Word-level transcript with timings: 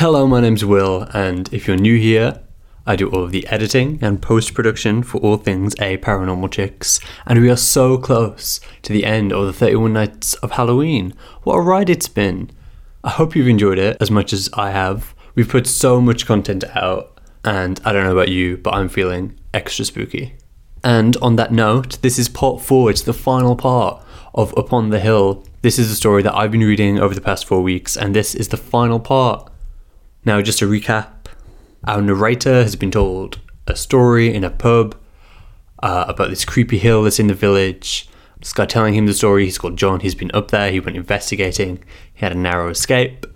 Hello, 0.00 0.26
my 0.26 0.40
name's 0.40 0.64
Will, 0.64 1.02
and 1.12 1.52
if 1.52 1.68
you're 1.68 1.76
new 1.76 1.98
here, 1.98 2.40
I 2.86 2.96
do 2.96 3.10
all 3.10 3.22
of 3.22 3.32
the 3.32 3.46
editing 3.48 3.98
and 4.00 4.22
post 4.22 4.54
production 4.54 5.02
for 5.02 5.18
all 5.18 5.36
things 5.36 5.74
A 5.78 5.98
Paranormal 5.98 6.50
Chicks, 6.50 7.00
and 7.26 7.38
we 7.38 7.50
are 7.50 7.56
so 7.58 7.98
close 7.98 8.60
to 8.80 8.94
the 8.94 9.04
end 9.04 9.30
of 9.30 9.44
the 9.44 9.52
31 9.52 9.92
Nights 9.92 10.32
of 10.36 10.52
Halloween. 10.52 11.12
What 11.42 11.56
a 11.56 11.60
ride 11.60 11.90
it's 11.90 12.08
been! 12.08 12.50
I 13.04 13.10
hope 13.10 13.36
you've 13.36 13.46
enjoyed 13.46 13.78
it 13.78 13.98
as 14.00 14.10
much 14.10 14.32
as 14.32 14.48
I 14.54 14.70
have. 14.70 15.14
We've 15.34 15.46
put 15.46 15.66
so 15.66 16.00
much 16.00 16.24
content 16.24 16.64
out, 16.74 17.20
and 17.44 17.78
I 17.84 17.92
don't 17.92 18.04
know 18.04 18.12
about 18.12 18.30
you, 18.30 18.56
but 18.56 18.72
I'm 18.72 18.88
feeling 18.88 19.38
extra 19.52 19.84
spooky. 19.84 20.34
And 20.82 21.14
on 21.18 21.36
that 21.36 21.52
note, 21.52 22.00
this 22.00 22.18
is 22.18 22.30
part 22.30 22.62
four, 22.62 22.88
it's 22.88 23.02
the 23.02 23.12
final 23.12 23.54
part 23.54 24.02
of 24.34 24.54
Upon 24.56 24.88
the 24.88 25.00
Hill. 25.00 25.44
This 25.60 25.78
is 25.78 25.90
a 25.90 25.94
story 25.94 26.22
that 26.22 26.34
I've 26.34 26.52
been 26.52 26.62
reading 26.62 26.98
over 26.98 27.14
the 27.14 27.20
past 27.20 27.44
four 27.44 27.60
weeks, 27.60 27.98
and 27.98 28.16
this 28.16 28.34
is 28.34 28.48
the 28.48 28.56
final 28.56 28.98
part. 28.98 29.49
Now, 30.24 30.42
just 30.42 30.58
to 30.58 30.68
recap, 30.68 31.26
our 31.84 32.02
narrator 32.02 32.62
has 32.62 32.76
been 32.76 32.90
told 32.90 33.38
a 33.66 33.74
story 33.74 34.34
in 34.34 34.44
a 34.44 34.50
pub 34.50 34.94
uh, 35.82 36.04
about 36.08 36.28
this 36.28 36.44
creepy 36.44 36.78
hill 36.78 37.02
that's 37.02 37.18
in 37.18 37.28
the 37.28 37.34
village. 37.34 38.08
This 38.38 38.52
guy 38.52 38.66
telling 38.66 38.94
him 38.94 39.06
the 39.06 39.14
story, 39.14 39.46
he's 39.46 39.56
called 39.56 39.78
John, 39.78 40.00
he's 40.00 40.14
been 40.14 40.30
up 40.34 40.50
there, 40.50 40.70
he 40.70 40.80
went 40.80 40.96
investigating, 40.96 41.82
he 42.12 42.20
had 42.20 42.32
a 42.32 42.38
narrow 42.38 42.68
escape, 42.68 43.26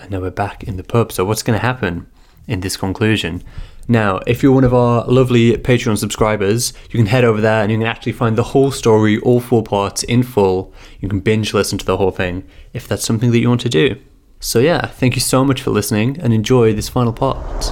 and 0.00 0.10
now 0.10 0.20
we're 0.20 0.30
back 0.30 0.64
in 0.64 0.76
the 0.76 0.82
pub. 0.82 1.12
So, 1.12 1.24
what's 1.24 1.44
going 1.44 1.58
to 1.58 1.64
happen 1.64 2.08
in 2.48 2.60
this 2.60 2.76
conclusion? 2.76 3.44
Now, 3.86 4.20
if 4.26 4.42
you're 4.42 4.52
one 4.52 4.64
of 4.64 4.74
our 4.74 5.04
lovely 5.06 5.52
Patreon 5.56 5.98
subscribers, 5.98 6.72
you 6.90 6.98
can 6.98 7.06
head 7.06 7.24
over 7.24 7.40
there 7.40 7.62
and 7.62 7.70
you 7.70 7.78
can 7.78 7.86
actually 7.86 8.12
find 8.12 8.36
the 8.36 8.44
whole 8.44 8.70
story, 8.72 9.18
all 9.20 9.40
four 9.40 9.62
parts 9.62 10.02
in 10.04 10.22
full. 10.22 10.72
You 11.00 11.08
can 11.08 11.20
binge 11.20 11.54
listen 11.54 11.78
to 11.78 11.84
the 11.84 11.96
whole 11.96 12.12
thing 12.12 12.48
if 12.72 12.86
that's 12.86 13.04
something 13.04 13.30
that 13.32 13.38
you 13.38 13.48
want 13.48 13.60
to 13.62 13.68
do. 13.68 14.00
So, 14.44 14.58
yeah, 14.58 14.86
thank 14.86 15.14
you 15.14 15.20
so 15.20 15.44
much 15.44 15.62
for 15.62 15.70
listening 15.70 16.18
and 16.18 16.32
enjoy 16.32 16.72
this 16.72 16.88
final 16.88 17.12
part. 17.12 17.62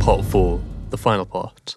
Part 0.00 0.24
4, 0.24 0.58
the 0.88 0.96
final 0.96 1.26
part. 1.26 1.76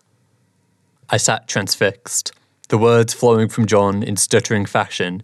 I 1.10 1.18
sat 1.18 1.50
transfixed, 1.50 2.32
the 2.70 2.78
words 2.78 3.14
flowing 3.14 3.50
from 3.50 3.66
John 3.66 4.04
in 4.04 4.16
stuttering 4.16 4.66
fashion, 4.66 5.22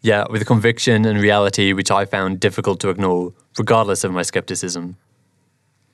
yet 0.00 0.28
with 0.28 0.42
a 0.42 0.44
conviction 0.44 1.04
and 1.04 1.20
reality 1.20 1.72
which 1.72 1.88
I 1.88 2.04
found 2.04 2.40
difficult 2.40 2.80
to 2.80 2.88
ignore, 2.88 3.32
regardless 3.56 4.02
of 4.02 4.10
my 4.10 4.22
skepticism. 4.22 4.96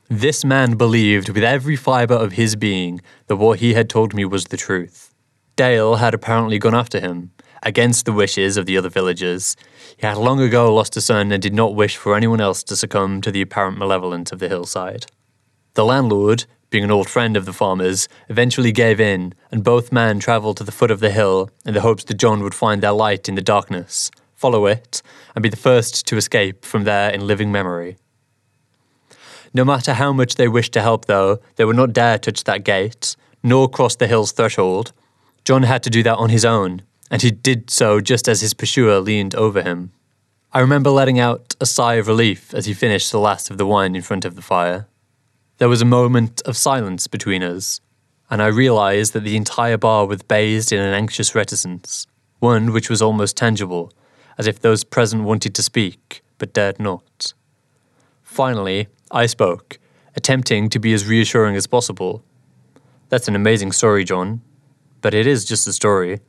This 0.09 0.43
man 0.43 0.79
believed 0.79 1.29
with 1.29 1.45
every 1.45 1.77
fibre 1.77 2.15
of 2.15 2.33
his 2.33 2.57
being 2.57 3.03
that 3.27 3.37
what 3.37 3.59
he 3.59 3.75
had 3.75 3.91
told 3.91 4.15
me 4.15 4.25
was 4.25 4.47
the 4.47 4.57
truth. 4.57 5.13
Dale 5.57 5.97
had 5.97 6.15
apparently 6.15 6.59
gone 6.59 6.75
after 6.75 6.99
him, 6.99 7.33
against 7.63 8.05
the 8.05 8.13
wishes 8.13 8.57
of 8.57 8.67
the 8.67 8.77
other 8.77 8.89
villagers. 8.89 9.57
He 9.97 10.07
had 10.07 10.17
long 10.17 10.41
ago 10.41 10.75
lost 10.75 10.97
a 10.97 11.01
son 11.01 11.33
and 11.33 11.43
did 11.43 11.55
not 11.55 11.75
wish 11.75 11.97
for 11.97 12.17
anyone 12.17 12.41
else 12.41 12.63
to 12.65 12.77
succumb 12.77 13.21
to 13.21 13.31
the 13.31 13.43
apparent 13.43 13.79
malevolence 13.79 14.33
of 14.33 14.39
the 14.39 14.49
hillside. 14.49 15.07
The 15.75 15.85
landlord, 15.85 16.45
being 16.71 16.85
an 16.85 16.91
old 16.91 17.09
friend 17.09 17.37
of 17.37 17.45
the 17.45 17.53
farmers, 17.53 18.09
eventually 18.29 18.73
gave 18.73 19.01
in, 19.01 19.35
and 19.51 19.65
both 19.65 19.93
men 19.93 20.21
travelled 20.21 20.57
to 20.59 20.65
the 20.65 20.73
foot 20.73 20.91
of 20.91 21.01
the 21.01 21.11
hill 21.11 21.51
in 21.65 21.75
the 21.75 21.81
hopes 21.81 22.05
that 22.05 22.19
John 22.19 22.43
would 22.43 22.55
find 22.55 22.83
their 22.83 22.93
light 22.93 23.29
in 23.29 23.35
the 23.35 23.43
darkness, 23.43 24.11
follow 24.35 24.67
it, 24.67 25.03
and 25.35 25.43
be 25.43 25.49
the 25.49 25.57
first 25.57 26.07
to 26.07 26.17
escape 26.17 26.65
from 26.65 26.85
there 26.85 27.11
in 27.11 27.27
living 27.27 27.53
memory. 27.53 27.97
No 29.53 29.65
matter 29.65 29.95
how 29.95 30.13
much 30.13 30.37
they 30.37 30.47
wished 30.47 30.73
to 30.75 30.83
help, 30.83 31.07
though, 31.07 31.41
they 31.57 31.65
would 31.65 31.77
not 31.77 31.93
dare 31.93 32.19
touch 32.19 32.45
that 32.45 32.65
gate, 32.65 33.17
nor 33.43 33.69
cross 33.69 33.97
the 33.97 34.07
hill's 34.07 34.33
threshold. 34.33 34.93
John 35.45 35.65
had 35.65 35.83
to 35.83 35.91
do 35.91 36.03
that 36.05 36.17
on 36.17 36.29
his 36.29 36.45
own, 36.45 36.83
and 37.11 37.23
he 37.23 37.31
did 37.31 37.71
so 37.71 38.01
just 38.01 38.29
as 38.29 38.41
his 38.41 38.55
pursuer 38.55 39.01
leaned 39.01 39.35
over 39.35 39.63
him. 39.63 39.93
I 40.53 40.61
remember 40.61 40.91
letting 40.91 41.19
out 41.19 41.55
a 41.61 41.67
sigh 41.67 41.95
of 41.95 42.07
relief 42.09 42.55
as 42.55 42.67
he 42.67 42.75
finished 42.75 43.13
the 43.13 43.21
last 43.21 43.51
of 43.51 43.59
the 43.59 43.67
wine 43.67 43.95
in 43.95 44.03
front 44.03 44.25
of 44.25 44.37
the 44.37 44.43
fire. 44.43 44.87
There 45.59 45.69
was 45.69 45.83
a 45.83 45.85
moment 45.85 46.41
of 46.43 46.57
silence 46.57 47.07
between 47.07 47.43
us, 47.43 47.81
and 48.31 48.41
I 48.41 48.47
realized 48.47 49.13
that 49.13 49.25
the 49.25 49.37
entire 49.37 49.77
bar 49.77 50.07
was 50.07 50.23
bathed 50.23 50.73
in 50.73 50.81
an 50.81 50.95
anxious 50.95 51.35
reticence, 51.35 52.07
one 52.39 52.73
which 52.73 52.89
was 52.89 53.03
almost 53.03 53.37
tangible, 53.37 53.93
as 54.39 54.47
if 54.47 54.61
those 54.61 54.85
present 54.85 55.25
wanted 55.25 55.55
to 55.55 55.63
speak, 55.63 56.23
but 56.39 56.53
dared 56.55 56.81
not. 56.81 57.35
Finally, 58.23 58.89
I 59.11 59.27
spoke, 59.27 59.79
attempting 60.17 60.71
to 60.71 60.79
be 60.79 60.93
as 60.95 61.07
reassuring 61.07 61.57
as 61.57 61.67
possible. 61.67 62.25
That's 63.09 63.29
an 63.29 63.37
amazing 63.37 63.73
story, 63.73 64.05
John, 64.05 64.41
but 65.01 65.15
it 65.15 65.27
is 65.27 65.45
just 65.45 65.67
a 65.67 65.73
story. 65.73 66.21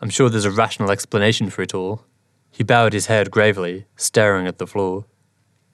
I'm 0.00 0.10
sure 0.10 0.28
there's 0.28 0.44
a 0.44 0.50
rational 0.50 0.90
explanation 0.90 1.50
for 1.50 1.62
it 1.62 1.74
all. 1.74 2.04
He 2.50 2.62
bowed 2.62 2.92
his 2.92 3.06
head 3.06 3.30
gravely, 3.30 3.86
staring 3.96 4.46
at 4.46 4.58
the 4.58 4.66
floor. 4.66 5.06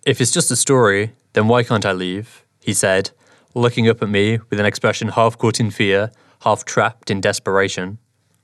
If 0.04 0.20
it's 0.20 0.30
just 0.30 0.50
a 0.50 0.56
story, 0.56 1.12
then 1.32 1.48
why 1.48 1.62
can't 1.62 1.86
I 1.86 1.92
leave? 1.92 2.44
he 2.60 2.72
said, 2.72 3.10
looking 3.54 3.88
up 3.88 4.02
at 4.02 4.08
me 4.08 4.38
with 4.48 4.60
an 4.60 4.66
expression 4.66 5.08
half 5.08 5.36
caught 5.36 5.60
in 5.60 5.70
fear, 5.70 6.12
half 6.42 6.64
trapped 6.64 7.10
in 7.10 7.20
desperation. 7.20 7.98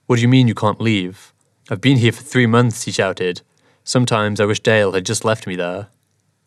What 0.06 0.16
do 0.16 0.22
you 0.22 0.28
mean 0.28 0.48
you 0.48 0.54
can't 0.54 0.80
leave? 0.80 1.32
I've 1.70 1.80
been 1.80 1.98
here 1.98 2.12
for 2.12 2.22
three 2.22 2.46
months, 2.46 2.84
he 2.84 2.92
shouted. 2.92 3.42
Sometimes 3.84 4.40
I 4.40 4.44
wish 4.44 4.60
Dale 4.60 4.92
had 4.92 5.06
just 5.06 5.24
left 5.24 5.46
me 5.46 5.56
there. 5.56 5.88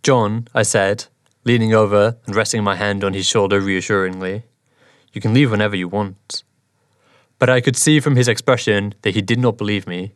John, 0.04 0.48
I 0.54 0.64
said, 0.64 1.06
leaning 1.44 1.74
over 1.74 2.18
and 2.26 2.36
resting 2.36 2.64
my 2.64 2.76
hand 2.76 3.04
on 3.04 3.14
his 3.14 3.26
shoulder 3.26 3.60
reassuringly. 3.60 4.44
You 5.14 5.22
can 5.22 5.34
leave 5.34 5.52
whenever 5.52 5.76
you 5.76 5.88
want. 5.88 6.44
But 7.42 7.50
I 7.50 7.60
could 7.60 7.76
see 7.76 8.00
from 8.00 8.18
his 8.18 8.28
expression 8.28 8.94
that 9.02 9.16
he 9.16 9.22
did 9.24 9.40
not 9.40 9.58
believe 9.58 9.88
me. 9.88 10.14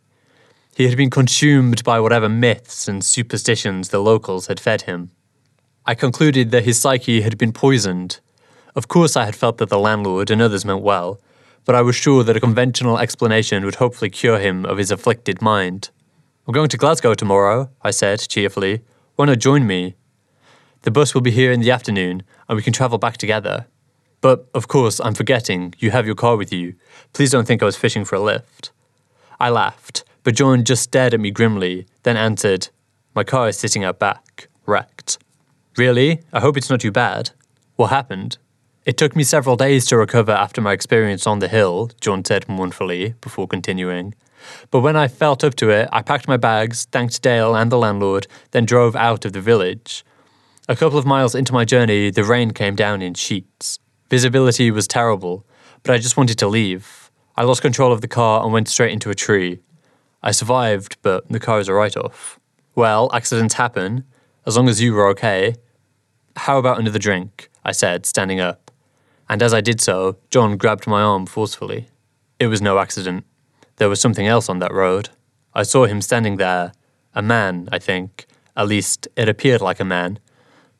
He 0.75 0.87
had 0.87 0.95
been 0.95 1.09
consumed 1.09 1.83
by 1.83 1.99
whatever 1.99 2.29
myths 2.29 2.87
and 2.87 3.03
superstitions 3.03 3.89
the 3.89 3.97
locals 3.97 4.45
had 4.45 4.59
fed 4.59 4.83
him. 4.83 5.09
I 5.87 5.95
concluded 5.95 6.51
that 6.51 6.65
his 6.65 6.79
psyche 6.79 7.21
had 7.21 7.39
been 7.39 7.51
poisoned. 7.51 8.19
Of 8.75 8.87
course, 8.87 9.15
I 9.17 9.25
had 9.25 9.35
felt 9.35 9.57
that 9.57 9.69
the 9.69 9.79
landlord 9.79 10.29
and 10.29 10.39
others 10.39 10.65
meant 10.65 10.83
well, 10.83 11.19
but 11.65 11.73
I 11.73 11.81
was 11.81 11.95
sure 11.95 12.23
that 12.23 12.37
a 12.37 12.39
conventional 12.39 12.99
explanation 12.99 13.65
would 13.65 13.81
hopefully 13.81 14.11
cure 14.11 14.37
him 14.37 14.63
of 14.63 14.77
his 14.77 14.91
afflicted 14.91 15.41
mind. 15.41 15.89
I'm 16.47 16.53
going 16.53 16.69
to 16.69 16.77
Glasgow 16.77 17.15
tomorrow, 17.15 17.71
I 17.81 17.89
said 17.89 18.19
cheerfully. 18.19 18.83
Why 19.15 19.25
not 19.25 19.39
join 19.39 19.65
me? 19.65 19.95
The 20.83 20.91
bus 20.91 21.15
will 21.15 21.21
be 21.21 21.31
here 21.31 21.51
in 21.51 21.61
the 21.61 21.71
afternoon, 21.71 22.21
and 22.47 22.55
we 22.55 22.61
can 22.61 22.71
travel 22.71 22.99
back 22.99 23.17
together. 23.17 23.65
But, 24.25 24.47
of 24.55 24.67
course, 24.67 24.99
I'm 24.99 25.13
forgetting, 25.13 25.75
you 25.77 25.91
have 25.91 26.07
your 26.07 26.15
car 26.15 26.35
with 26.35 26.51
you. 26.51 26.73
Please 27.13 27.29
don't 27.29 27.45
think 27.45 27.61
I 27.61 27.65
was 27.67 27.75
fishing 27.75 28.03
for 28.03 28.15
a 28.15 28.19
lift. 28.19 28.71
I 29.39 29.51
laughed, 29.51 30.03
but 30.23 30.33
John 30.33 30.63
just 30.63 30.81
stared 30.81 31.13
at 31.13 31.19
me 31.19 31.29
grimly, 31.29 31.85
then 32.01 32.17
answered, 32.17 32.69
My 33.13 33.23
car 33.23 33.49
is 33.49 33.59
sitting 33.59 33.83
out 33.83 33.99
back, 33.99 34.47
wrecked. 34.65 35.19
Really? 35.77 36.21
I 36.33 36.39
hope 36.39 36.57
it's 36.57 36.71
not 36.71 36.79
too 36.79 36.89
bad. 36.89 37.29
What 37.75 37.91
happened? 37.91 38.39
It 38.83 38.97
took 38.97 39.15
me 39.15 39.23
several 39.23 39.57
days 39.57 39.85
to 39.89 39.97
recover 39.97 40.31
after 40.31 40.59
my 40.59 40.73
experience 40.73 41.27
on 41.27 41.37
the 41.37 41.47
hill, 41.47 41.91
John 42.01 42.25
said 42.25 42.49
mournfully, 42.49 43.13
before 43.21 43.47
continuing. 43.47 44.15
But 44.71 44.79
when 44.79 44.95
I 44.95 45.07
felt 45.07 45.43
up 45.43 45.53
to 45.57 45.69
it, 45.69 45.87
I 45.91 46.01
packed 46.01 46.27
my 46.27 46.37
bags, 46.37 46.85
thanked 46.85 47.21
Dale 47.21 47.55
and 47.55 47.71
the 47.71 47.77
landlord, 47.77 48.25
then 48.49 48.65
drove 48.65 48.95
out 48.95 49.23
of 49.23 49.33
the 49.33 49.39
village. 49.39 50.03
A 50.67 50.75
couple 50.75 50.97
of 50.97 51.05
miles 51.05 51.35
into 51.35 51.53
my 51.53 51.63
journey, 51.63 52.09
the 52.09 52.23
rain 52.23 52.49
came 52.49 52.75
down 52.75 53.03
in 53.03 53.13
sheets. 53.13 53.77
Visibility 54.09 54.69
was 54.71 54.87
terrible, 54.87 55.45
but 55.83 55.93
I 55.93 55.97
just 55.97 56.17
wanted 56.17 56.37
to 56.39 56.47
leave. 56.47 57.11
I 57.35 57.43
lost 57.43 57.61
control 57.61 57.91
of 57.91 58.01
the 58.01 58.07
car 58.07 58.43
and 58.43 58.53
went 58.53 58.67
straight 58.67 58.93
into 58.93 59.09
a 59.09 59.15
tree. 59.15 59.59
I 60.21 60.31
survived, 60.31 60.97
but 61.01 61.27
the 61.29 61.39
car 61.39 61.59
is 61.59 61.67
a 61.67 61.73
write 61.73 61.97
off. 61.97 62.39
Well, 62.75 63.09
accidents 63.13 63.55
happen. 63.55 64.03
As 64.45 64.57
long 64.57 64.69
as 64.69 64.81
you 64.81 64.93
were 64.93 65.07
okay, 65.09 65.55
how 66.35 66.59
about 66.59 66.79
another 66.79 66.99
drink? 66.99 67.49
I 67.63 67.71
said, 67.71 68.05
standing 68.05 68.39
up. 68.39 68.71
And 69.27 69.41
as 69.41 69.53
I 69.53 69.61
did 69.61 69.81
so, 69.81 70.17
John 70.29 70.57
grabbed 70.57 70.85
my 70.85 71.01
arm 71.01 71.25
forcefully. 71.25 71.89
It 72.39 72.47
was 72.47 72.61
no 72.61 72.77
accident. 72.77 73.25
There 73.77 73.89
was 73.89 73.99
something 73.99 74.27
else 74.27 74.49
on 74.49 74.59
that 74.59 74.73
road. 74.73 75.09
I 75.53 75.63
saw 75.63 75.85
him 75.85 76.01
standing 76.01 76.37
there. 76.37 76.73
A 77.15 77.21
man, 77.21 77.69
I 77.71 77.79
think. 77.79 78.27
At 78.55 78.67
least, 78.67 79.07
it 79.15 79.27
appeared 79.27 79.61
like 79.61 79.79
a 79.79 79.85
man. 79.85 80.19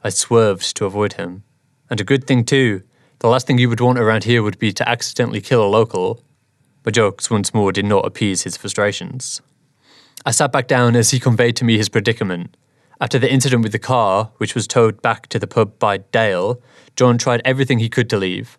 I 0.04 0.10
swerved 0.10 0.76
to 0.78 0.86
avoid 0.86 1.14
him. 1.14 1.44
And 1.90 2.00
a 2.00 2.06
good 2.06 2.28
thing, 2.28 2.46
too. 2.46 2.84
The 3.20 3.28
last 3.28 3.48
thing 3.48 3.58
you 3.58 3.70
would 3.70 3.82
want 3.82 3.98
around 3.98 4.26
here 4.26 4.44
would 4.44 4.60
be 4.60 4.72
to 4.74 4.88
accidentally 4.88 5.42
kill 5.42 5.66
a 5.66 5.68
local. 5.68 6.22
but 6.86 6.94
jokes 6.94 7.32
once 7.32 7.52
more 7.52 7.72
did 7.72 7.84
not 7.84 8.06
appease 8.06 8.44
his 8.44 8.56
frustrations. 8.56 9.42
I 10.24 10.32
sat 10.32 10.52
back 10.52 10.68
down 10.68 10.96
as 10.96 11.10
he 11.10 11.20
conveyed 11.20 11.56
to 11.58 11.66
me 11.66 11.78
his 11.78 11.90
predicament. 11.90 12.56
After 13.02 13.18
the 13.18 13.32
incident 13.32 13.64
with 13.64 13.72
the 13.72 13.80
car, 13.80 14.32
which 14.38 14.54
was 14.54 14.68
towed 14.68 15.02
back 15.02 15.28
to 15.30 15.40
the 15.40 15.48
pub 15.48 15.78
by 15.80 15.98
Dale, 15.98 16.62
John 16.96 17.18
tried 17.18 17.42
everything 17.44 17.80
he 17.80 17.90
could 17.90 18.10
to 18.12 18.18
leave. 18.18 18.58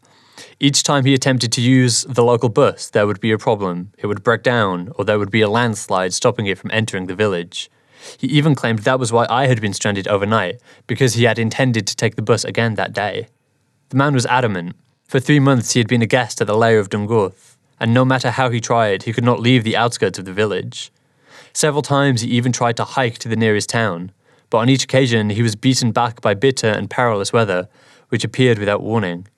Each 0.59 0.83
time 0.83 1.05
he 1.05 1.15
attempted 1.15 1.53
to 1.53 1.61
use 1.61 2.03
the 2.03 2.25
local 2.25 2.49
bus, 2.49 2.91
there 2.91 3.07
would 3.07 3.21
be 3.21 3.31
a 3.31 3.39
problem. 3.39 3.93
It 3.97 4.09
would 4.09 4.25
break 4.25 4.43
down, 4.43 4.91
or 4.97 5.05
there 5.05 5.21
would 5.21 5.31
be 5.31 5.41
a 5.41 5.49
landslide 5.49 6.13
stopping 6.13 6.47
it 6.47 6.59
from 6.59 6.73
entering 6.73 7.07
the 7.07 7.15
village. 7.15 7.71
He 8.19 8.27
even 8.27 8.57
claimed 8.57 8.81
that 8.81 8.99
was 8.99 9.13
why 9.13 9.27
I 9.31 9.47
had 9.47 9.61
been 9.61 9.73
stranded 9.73 10.09
overnight, 10.09 10.61
because 10.89 11.15
he 11.15 11.25
had 11.25 11.39
intended 11.39 11.87
to 11.87 11.97
take 11.97 12.17
the 12.17 12.23
bus 12.23 12.45
again 12.45 12.75
that 12.75 12.93
day. 12.93 13.29
The 13.91 13.97
man 13.97 14.15
was 14.15 14.27
adamant. 14.27 14.75
For 15.07 15.21
three 15.21 15.39
months 15.39 15.73
he 15.73 15.79
had 15.81 15.87
been 15.87 16.03
a 16.03 16.07
guest 16.07 16.41
at 16.41 16.49
the 16.49 16.57
Lair 16.57 16.81
of 16.81 16.91
Dungoth, 16.91 17.57
and 17.79 17.95
no 17.95 18.05
matter 18.05 18.33
how 18.33 18.51
he 18.51 18.61
tried, 18.61 19.05
he 19.05 19.13
could 19.13 19.25
not 19.25 19.39
leave 19.39 19.63
the 19.63 19.77
outskirts 19.77 20.19
of 20.19 20.25
the 20.25 20.33
village. 20.33 20.91
Several 21.53 21.83
times 21.83 22.23
he 22.23 22.31
even 22.31 22.51
tried 22.51 22.77
to 22.79 22.85
hike 22.85 23.19
to 23.19 23.29
the 23.29 23.37
nearest 23.37 23.69
town, 23.69 24.11
but 24.51 24.59
on 24.59 24.69
each 24.69 24.83
occasion 24.83 25.31
he 25.31 25.43
was 25.43 25.55
beaten 25.55 25.93
back 25.93 26.21
by 26.21 26.35
bitter 26.35 26.67
and 26.67 26.91
perilous 26.91 27.33
weather, 27.33 27.69
which 28.09 28.25
appeared 28.25 28.59
without 28.59 28.83
warning. 28.83 29.29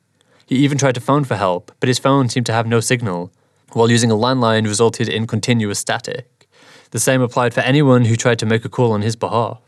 He 0.46 0.56
even 0.56 0.78
tried 0.78 0.94
to 0.94 1.00
phone 1.02 1.24
for 1.24 1.36
help, 1.36 1.70
but 1.78 1.88
his 1.88 1.98
phone 1.98 2.30
seemed 2.30 2.46
to 2.46 2.54
have 2.54 2.66
no 2.66 2.80
signal, 2.80 3.30
while 3.74 3.90
using 3.90 4.10
a 4.10 4.14
landline 4.16 4.64
resulted 4.64 5.10
in 5.10 5.26
continuous 5.26 5.78
static. 5.78 6.48
The 6.90 7.00
same 7.00 7.20
applied 7.20 7.52
for 7.52 7.60
anyone 7.60 8.06
who 8.06 8.16
tried 8.16 8.38
to 8.38 8.46
make 8.46 8.64
a 8.64 8.70
call 8.70 8.92
on 8.92 9.02
his 9.02 9.14
behalf. 9.14 9.60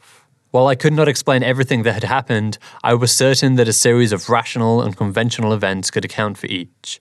While 0.51 0.67
I 0.67 0.75
could 0.75 0.93
not 0.93 1.07
explain 1.07 1.45
everything 1.45 1.85
that 1.85 1.93
had 1.93 2.05
happened, 2.05 2.59
I 2.83 2.95
was 2.95 3.15
certain 3.15 3.55
that 3.55 3.69
a 3.69 3.73
series 3.73 4.11
of 4.11 4.29
rational 4.29 4.83
and 4.83 4.97
conventional 4.97 5.53
events 5.53 5.93
could 5.93 6.05
account 6.05 6.39
for 6.39 6.47
each. 6.47 7.01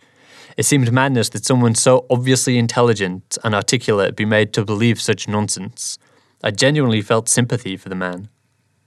It 0.55 0.67
seemed 0.67 0.91
madness 0.91 1.29
that 1.29 1.45
someone 1.45 1.73
so 1.73 2.05
obviously 2.11 2.59
intelligent 2.59 3.39
and 3.43 3.55
articulate 3.55 4.15
be 4.15 4.25
made 4.25 4.53
to 4.53 4.63
believe 4.63 5.01
such 5.01 5.27
nonsense. 5.27 5.97
I 6.43 6.51
genuinely 6.51 7.01
felt 7.01 7.27
sympathy 7.27 7.75
for 7.75 7.89
the 7.89 7.95
man. 7.95 8.29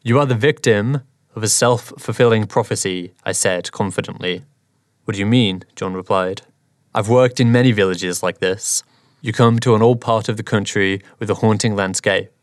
You 0.03 0.21
are 0.21 0.27
the 0.27 0.37
victim 0.37 1.01
of 1.35 1.43
a 1.43 1.49
self 1.49 1.93
fulfilling 1.99 2.47
prophecy, 2.47 3.15
I 3.25 3.33
said 3.33 3.73
confidently. 3.73 4.43
What 5.05 5.15
do 5.15 5.21
you 5.21 5.27
mean? 5.27 5.65
John 5.75 5.95
replied. 5.95 6.43
I've 6.95 7.09
worked 7.09 7.41
in 7.41 7.51
many 7.51 7.73
villages 7.73 8.23
like 8.23 8.39
this. 8.39 8.85
You 9.23 9.33
come 9.33 9.59
to 9.61 9.75
an 9.75 9.83
old 9.83 10.01
part 10.01 10.29
of 10.29 10.37
the 10.37 10.43
country 10.45 11.03
with 11.19 11.31
a 11.31 11.37
haunting 11.37 11.75
landscape. 11.75 12.42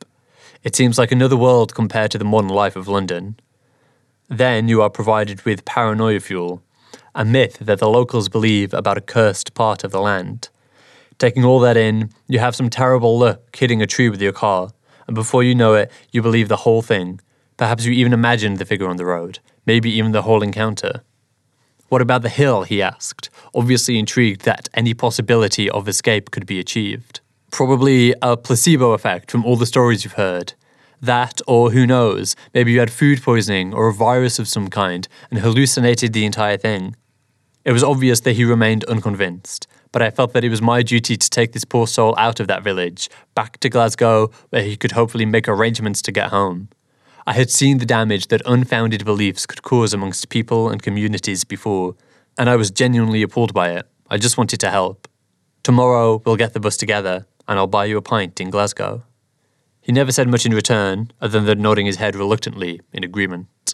It 0.62 0.76
seems 0.76 0.98
like 0.98 1.12
another 1.12 1.38
world 1.38 1.74
compared 1.74 2.12
to 2.12 2.18
the 2.18 2.26
modern 2.26 2.50
life 2.50 2.76
of 2.76 2.88
London. 2.88 3.40
Then 4.28 4.68
you 4.68 4.82
are 4.82 4.90
provided 4.90 5.44
with 5.44 5.64
paranoia 5.64 6.20
fuel, 6.20 6.62
a 7.16 7.24
myth 7.24 7.58
that 7.62 7.80
the 7.80 7.88
locals 7.88 8.28
believe 8.28 8.74
about 8.74 8.98
a 8.98 9.02
cursed 9.02 9.54
part 9.54 9.86
of 9.86 9.92
the 9.92 10.02
land. 10.02 10.50
Taking 11.18 11.46
all 11.46 11.60
that 11.62 11.78
in, 11.78 12.12
you 12.28 12.40
have 12.40 12.58
some 12.58 12.70
terrible 12.70 13.18
luck 13.18 13.56
hitting 13.56 13.82
a 13.82 13.88
tree 13.88 14.10
with 14.10 14.22
your 14.22 14.34
car, 14.34 14.72
and 15.08 15.16
before 15.16 15.44
you 15.44 15.56
know 15.56 15.76
it, 15.76 15.92
you 16.12 16.22
believe 16.22 16.50
the 16.50 16.58
whole 16.58 16.82
thing. 16.82 17.22
Perhaps 17.56 17.86
you 17.86 17.94
even 17.94 18.12
imagined 18.12 18.58
the 18.58 18.66
figure 18.66 18.88
on 18.88 18.98
the 18.98 19.06
road, 19.06 19.40
maybe 19.66 19.90
even 19.90 20.12
the 20.12 20.24
whole 20.24 20.44
encounter. 20.44 21.04
What 21.88 22.02
about 22.02 22.22
the 22.22 22.30
hill? 22.30 22.64
he 22.64 22.82
asked, 22.82 23.30
obviously 23.56 23.98
intrigued 23.98 24.42
that 24.42 24.68
any 24.74 24.94
possibility 24.94 25.70
of 25.70 25.88
escape 25.88 26.32
could 26.32 26.46
be 26.46 26.60
achieved. 26.60 27.22
Probably 27.51 28.13
a 28.22 28.38
placebo 28.38 28.92
effect 28.92 29.31
from 29.31 29.46
all 29.46 29.56
the 29.56 29.66
stories 29.66 30.04
you've 30.04 30.13
heard. 30.13 30.54
That, 31.01 31.42
or 31.48 31.72
who 31.72 31.88
knows, 31.88 32.36
maybe 32.54 32.72
you 32.72 32.80
had 32.80 32.92
food 32.92 33.24
poisoning 33.24 33.74
or 33.74 33.88
a 33.88 33.94
virus 33.94 34.38
of 34.38 34.48
some 34.48 34.69
kind 34.69 35.07
and 35.31 35.40
hallucinated 35.40 36.13
the 36.13 36.25
entire 36.25 36.57
thing. 36.57 36.96
It 37.66 37.72
was 37.72 37.84
obvious 37.84 38.19
that 38.22 38.34
he 38.34 38.44
remained 38.46 38.84
unconvinced, 38.86 39.68
but 39.92 40.01
I 40.01 40.12
felt 40.12 40.34
that 40.34 40.44
it 40.44 40.50
was 40.50 40.62
my 40.62 40.81
duty 40.84 41.18
to 41.18 41.30
take 41.30 41.54
this 41.54 41.66
poor 41.66 41.88
soul 41.88 42.16
out 42.18 42.40
of 42.40 42.48
that 42.48 42.63
village, 42.63 43.10
back 43.34 43.60
to 43.60 43.69
Glasgow, 43.69 44.30
where 44.50 44.63
he 44.63 44.78
could 44.78 44.92
hopefully 44.92 45.25
make 45.25 45.48
arrangements 45.48 46.01
to 46.04 46.12
get 46.12 46.30
home. 46.30 46.69
I 47.25 47.34
had 47.34 47.50
seen 47.50 47.78
the 47.78 47.86
damage 47.86 48.28
that 48.28 48.42
unfounded 48.46 49.06
beliefs 49.06 49.46
could 49.46 49.62
cause 49.62 49.94
amongst 49.94 50.30
people 50.30 50.69
and 50.69 50.81
communities 50.81 51.44
before, 51.44 51.96
and 52.38 52.50
I 52.50 52.56
was 52.56 52.72
genuinely 52.72 53.22
appalled 53.22 53.54
by 53.54 53.72
it. 53.72 53.86
I 54.10 54.18
just 54.18 54.38
wanted 54.38 54.60
to 54.62 54.69
help. 54.69 55.07
Tomorrow 55.63 56.22
we'll 56.25 56.38
get 56.38 56.54
the 56.54 56.60
bus 56.60 56.78
together, 56.78 57.25
and 57.50 57.57
I'll 57.57 57.68
buy 57.68 57.86
you 57.86 57.98
a 57.98 58.01
pint 58.01 58.40
in 58.40 58.51
Glasgow. 58.51 59.04
He 59.81 59.92
never 59.92 60.12
said 60.12 60.30
much 60.30 60.46
in 60.46 60.54
return, 60.54 61.12
other 61.19 61.42
than 61.42 61.62
nodding 61.62 61.88
his 61.88 61.96
head 61.96 62.16
reluctantly 62.16 62.80
in 62.94 63.04
agreement. 63.04 63.74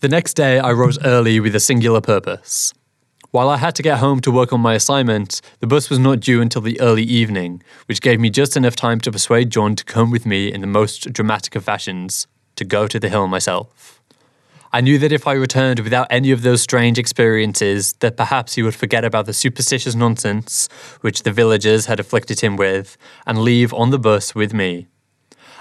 The 0.00 0.08
next 0.08 0.34
day 0.34 0.58
I 0.58 0.72
rose 0.72 0.98
early 1.04 1.38
with 1.38 1.54
a 1.54 1.60
singular 1.60 2.00
purpose. 2.00 2.74
While 3.30 3.48
I 3.48 3.58
had 3.58 3.76
to 3.76 3.82
get 3.82 3.98
home 3.98 4.20
to 4.22 4.32
work 4.32 4.52
on 4.52 4.60
my 4.60 4.74
assignment, 4.74 5.40
the 5.60 5.66
bus 5.66 5.90
was 5.90 5.98
not 6.00 6.18
due 6.20 6.40
until 6.40 6.62
the 6.62 6.80
early 6.80 7.04
evening, 7.04 7.62
which 7.86 8.00
gave 8.00 8.18
me 8.18 8.30
just 8.30 8.56
enough 8.56 8.74
time 8.74 9.00
to 9.00 9.12
persuade 9.12 9.50
John 9.50 9.76
to 9.76 9.84
come 9.84 10.10
with 10.10 10.26
me 10.26 10.52
in 10.52 10.60
the 10.60 10.66
most 10.66 11.12
dramatic 11.12 11.54
of 11.54 11.64
fashions 11.64 12.26
to 12.56 12.64
go 12.64 12.88
to 12.88 12.98
the 12.98 13.08
hill 13.08 13.28
myself. 13.28 13.97
I 14.70 14.82
knew 14.82 14.98
that 14.98 15.12
if 15.12 15.26
I 15.26 15.32
returned 15.32 15.80
without 15.80 16.06
any 16.10 16.30
of 16.30 16.42
those 16.42 16.60
strange 16.60 16.98
experiences, 16.98 17.94
that 18.00 18.18
perhaps 18.18 18.54
he 18.54 18.62
would 18.62 18.74
forget 18.74 19.04
about 19.04 19.24
the 19.24 19.32
superstitious 19.32 19.94
nonsense 19.94 20.68
which 21.00 21.22
the 21.22 21.32
villagers 21.32 21.86
had 21.86 21.98
afflicted 21.98 22.40
him 22.40 22.56
with 22.56 22.98
and 23.26 23.38
leave 23.38 23.72
on 23.72 23.90
the 23.90 23.98
bus 23.98 24.34
with 24.34 24.52
me. 24.52 24.86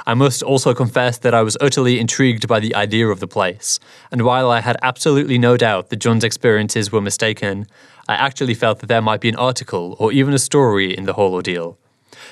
I 0.06 0.14
must 0.14 0.44
also 0.44 0.74
confess 0.74 1.18
that 1.20 1.34
I 1.34 1.42
was 1.42 1.58
utterly 1.60 2.00
intrigued 2.00 2.48
by 2.48 2.60
the 2.60 2.76
idea 2.76 3.08
of 3.08 3.20
the 3.20 3.28
place, 3.28 3.80
and 4.12 4.22
while 4.22 4.50
I 4.50 4.62
had 4.62 4.78
absolutely 4.82 5.38
no 5.38 5.58
doubt 5.58 5.90
that 5.90 5.98
John's 5.98 6.24
experiences 6.24 6.92
were 6.92 7.02
mistaken, 7.02 7.66
I 8.08 8.16
actually 8.16 8.54
felt 8.54 8.80
that 8.80 8.88
there 8.88 9.02
might 9.02 9.22
be 9.22 9.30
an 9.30 9.36
article 9.36 9.96
or 10.00 10.12
even 10.12 10.34
a 10.34 10.40
story 10.40 10.98
in 10.98 11.06
the 11.06 11.14
whole 11.14 11.34
ordeal. 11.34 11.78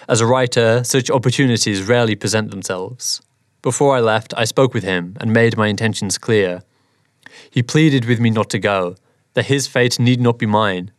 As 0.08 0.22
a 0.22 0.26
writer, 0.26 0.84
such 0.84 1.10
opportunities 1.10 1.84
rarely 1.84 2.16
present 2.16 2.52
themselves. 2.52 3.22
Before 3.66 3.96
I 3.96 4.00
left, 4.00 4.32
I 4.38 4.46
spoke 4.46 4.76
with 4.76 4.84
him 4.84 5.18
and 5.20 5.34
made 5.34 5.58
my 5.58 5.66
intentions 5.66 6.20
clear. 6.20 6.62
He 7.50 7.64
pleaded 7.64 8.06
with 8.06 8.20
me 8.20 8.30
not 8.30 8.48
to 8.52 8.60
go, 8.60 8.96
that 9.34 9.48
his 9.48 9.66
fate 9.66 10.00
need 10.00 10.22
not 10.22 10.38
be 10.38 10.46
mine. 10.46 10.92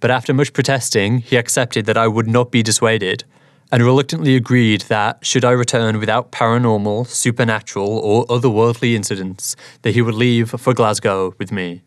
But 0.00 0.10
after 0.10 0.34
much 0.34 0.52
protesting, 0.52 1.18
he 1.18 1.36
accepted 1.36 1.86
that 1.86 1.96
I 1.96 2.08
would 2.08 2.26
not 2.26 2.50
be 2.50 2.60
dissuaded, 2.60 3.22
and 3.70 3.84
reluctantly 3.84 4.34
agreed 4.34 4.80
that, 4.88 5.24
should 5.24 5.44
I 5.44 5.52
return 5.52 6.00
without 6.00 6.32
paranormal, 6.32 7.06
supernatural, 7.06 7.86
or 7.88 8.26
otherworldly 8.26 8.94
incidents, 8.94 9.54
that 9.82 9.92
he 9.94 10.02
would 10.02 10.16
leave 10.16 10.50
for 10.50 10.74
Glasgow 10.74 11.36
with 11.38 11.52
me. 11.52 11.82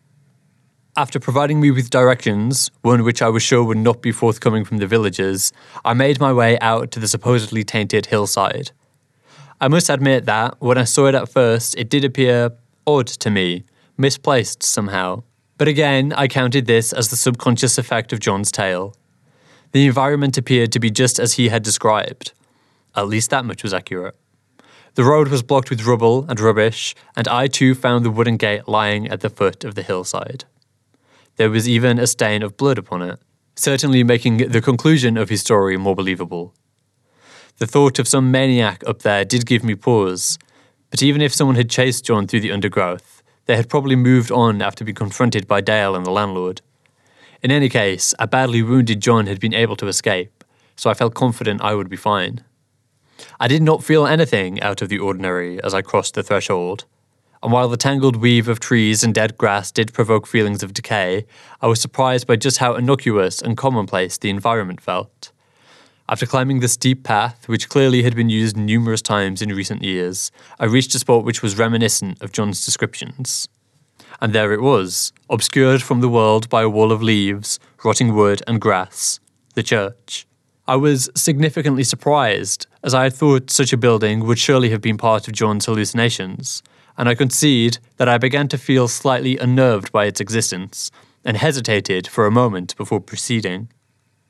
After 0.96 1.20
providing 1.20 1.60
me 1.60 1.72
with 1.72 1.90
directions, 1.90 2.72
one 2.84 3.04
which 3.04 3.22
I 3.22 3.28
was 3.28 3.44
sure 3.44 3.66
would 3.66 3.78
not 3.78 4.02
be 4.02 4.14
forthcoming 4.14 4.64
from 4.64 4.78
the 4.78 4.88
villagers, 4.88 5.52
I 5.84 5.94
made 5.94 6.22
my 6.22 6.32
way 6.32 6.58
out 6.60 6.90
to 6.92 7.02
the 7.02 7.08
supposedly 7.10 7.66
tainted 7.66 8.06
hillside. 8.06 8.72
I 9.62 9.68
must 9.68 9.92
admit 9.92 10.26
that, 10.26 10.60
when 10.60 10.80
I 10.80 10.86
saw 10.86 11.06
it 11.06 11.14
at 11.14 11.30
first, 11.30 11.78
it 11.78 11.88
did 11.88 12.04
appear 12.04 12.50
odd 12.88 13.06
to 13.06 13.30
me, 13.30 13.64
misplaced 13.96 14.64
somehow. 14.64 15.22
But 15.60 15.68
again, 15.68 16.14
I 16.14 16.28
counted 16.28 16.66
this 16.66 16.92
as 16.92 17.10
the 17.10 17.16
subconscious 17.16 17.78
effect 17.78 18.12
of 18.12 18.20
John's 18.20 18.52
tale. 18.52 18.96
The 19.72 19.86
environment 19.86 20.36
appeared 20.36 20.72
to 20.72 20.80
be 20.80 20.90
just 20.90 21.20
as 21.20 21.34
he 21.34 21.50
had 21.50 21.62
described. 21.62 22.32
At 22.96 23.08
least 23.08 23.30
that 23.30 23.46
much 23.46 23.62
was 23.62 23.72
accurate. 23.72 24.16
The 24.96 25.04
road 25.04 25.28
was 25.28 25.44
blocked 25.44 25.70
with 25.70 25.86
rubble 25.86 26.26
and 26.28 26.40
rubbish, 26.40 26.96
and 27.16 27.28
I 27.28 27.46
too 27.46 27.76
found 27.76 28.04
the 28.04 28.10
wooden 28.10 28.38
gate 28.38 28.68
lying 28.68 29.08
at 29.10 29.22
the 29.22 29.30
foot 29.30 29.64
of 29.64 29.76
the 29.76 29.84
hillside. 29.84 30.46
There 31.36 31.52
was 31.52 31.70
even 31.70 32.00
a 32.00 32.08
stain 32.08 32.42
of 32.42 32.58
blood 32.58 32.80
upon 32.80 33.04
it, 33.04 33.20
certainly 33.56 34.04
making 34.04 34.38
the 34.38 34.60
conclusion 34.60 35.18
of 35.18 35.30
his 35.30 35.42
story 35.42 35.78
more 35.78 35.96
believable. 35.96 36.56
The 37.62 37.68
thought 37.68 38.00
of 38.00 38.08
some 38.08 38.32
maniac 38.32 38.82
up 38.88 39.04
there 39.04 39.24
did 39.24 39.46
give 39.46 39.64
me 39.64 39.76
pause, 39.76 40.40
but 40.90 41.04
even 41.04 41.22
if 41.22 41.32
someone 41.32 41.58
had 41.58 41.70
chased 41.70 42.04
John 42.04 42.26
through 42.26 42.40
the 42.40 42.52
undergrowth, 42.52 43.22
they 43.46 43.56
had 43.56 43.70
probably 43.70 43.96
moved 43.96 44.32
on 44.32 44.64
after 44.64 44.84
being 44.84 44.96
confronted 44.96 45.48
by 45.48 45.62
Dale 45.62 45.96
and 45.96 46.04
the 46.04 46.10
landlord. 46.10 46.62
In 47.44 47.52
any 47.52 47.70
case, 47.70 48.16
a 48.18 48.26
badly 48.26 48.64
wounded 48.64 49.00
John 49.00 49.28
had 49.28 49.40
been 49.40 49.54
able 49.54 49.76
to 49.76 49.88
escape, 49.88 50.44
so 50.76 50.90
I 50.90 50.96
felt 50.96 51.14
confident 51.14 51.62
I 51.62 51.76
would 51.76 51.88
be 51.88 51.98
fine. 51.98 52.44
I 53.40 53.48
did 53.48 53.62
not 53.62 53.84
feel 53.84 54.08
anything 54.08 54.60
out 54.64 54.82
of 54.82 54.90
the 54.90 54.98
ordinary 54.98 55.64
as 55.64 55.76
I 55.76 55.84
crossed 55.84 56.16
the 56.16 56.24
threshold, 56.24 56.86
and 57.44 57.52
while 57.52 57.70
the 57.70 57.78
tangled 57.78 58.16
weave 58.16 58.48
of 58.48 58.60
trees 58.60 59.04
and 59.04 59.14
dead 59.14 59.38
grass 59.38 59.72
did 59.72 59.94
provoke 59.94 60.26
feelings 60.26 60.64
of 60.64 60.74
decay, 60.74 61.28
I 61.62 61.68
was 61.68 61.80
surprised 61.80 62.26
by 62.26 62.38
just 62.38 62.58
how 62.58 62.74
innocuous 62.74 63.40
and 63.40 63.56
commonplace 63.56 64.18
the 64.18 64.32
environment 64.32 64.82
felt. 64.82 65.32
After 66.12 66.26
climbing 66.26 66.60
the 66.60 66.68
steep 66.68 67.06
path, 67.06 67.48
which 67.48 67.70
clearly 67.70 68.04
had 68.04 68.18
been 68.18 68.28
used 68.28 68.58
numerous 68.58 69.02
times 69.02 69.42
in 69.42 69.56
recent 69.56 69.82
years, 69.82 70.30
I 70.60 70.66
reached 70.66 70.94
a 70.94 71.00
spot 71.00 71.24
which 71.24 71.42
was 71.42 71.58
reminiscent 71.58 72.22
of 72.22 72.34
John's 72.34 72.66
descriptions. 72.66 73.48
And 74.20 74.34
there 74.34 74.52
it 74.52 74.60
was, 74.60 75.14
obscured 75.30 75.82
from 75.82 76.02
the 76.02 76.10
world 76.10 76.50
by 76.50 76.64
a 76.64 76.70
wall 76.70 76.92
of 76.92 77.02
leaves, 77.02 77.62
rotting 77.86 78.14
wood, 78.14 78.42
and 78.46 78.60
grass 78.60 79.22
the 79.56 79.64
church. 79.64 80.28
I 80.68 80.76
was 80.76 81.10
significantly 81.16 81.86
surprised, 81.86 82.68
as 82.84 82.94
I 82.94 83.04
had 83.04 83.14
thought 83.14 83.50
such 83.50 83.72
a 83.72 83.78
building 83.78 84.26
would 84.26 84.38
surely 84.38 84.70
have 84.72 84.82
been 84.82 84.98
part 84.98 85.30
of 85.30 85.34
John's 85.34 85.66
hallucinations, 85.66 86.62
and 86.98 87.08
I 87.08 87.16
concede 87.16 87.78
that 87.96 88.10
I 88.10 88.18
began 88.18 88.50
to 88.50 88.58
feel 88.58 88.90
slightly 88.90 89.38
unnerved 89.38 89.94
by 89.94 90.08
its 90.08 90.20
existence, 90.20 90.92
and 91.24 91.38
hesitated 91.38 92.06
for 92.06 92.26
a 92.26 92.32
moment 92.32 92.76
before 92.76 93.00
proceeding. 93.00 93.70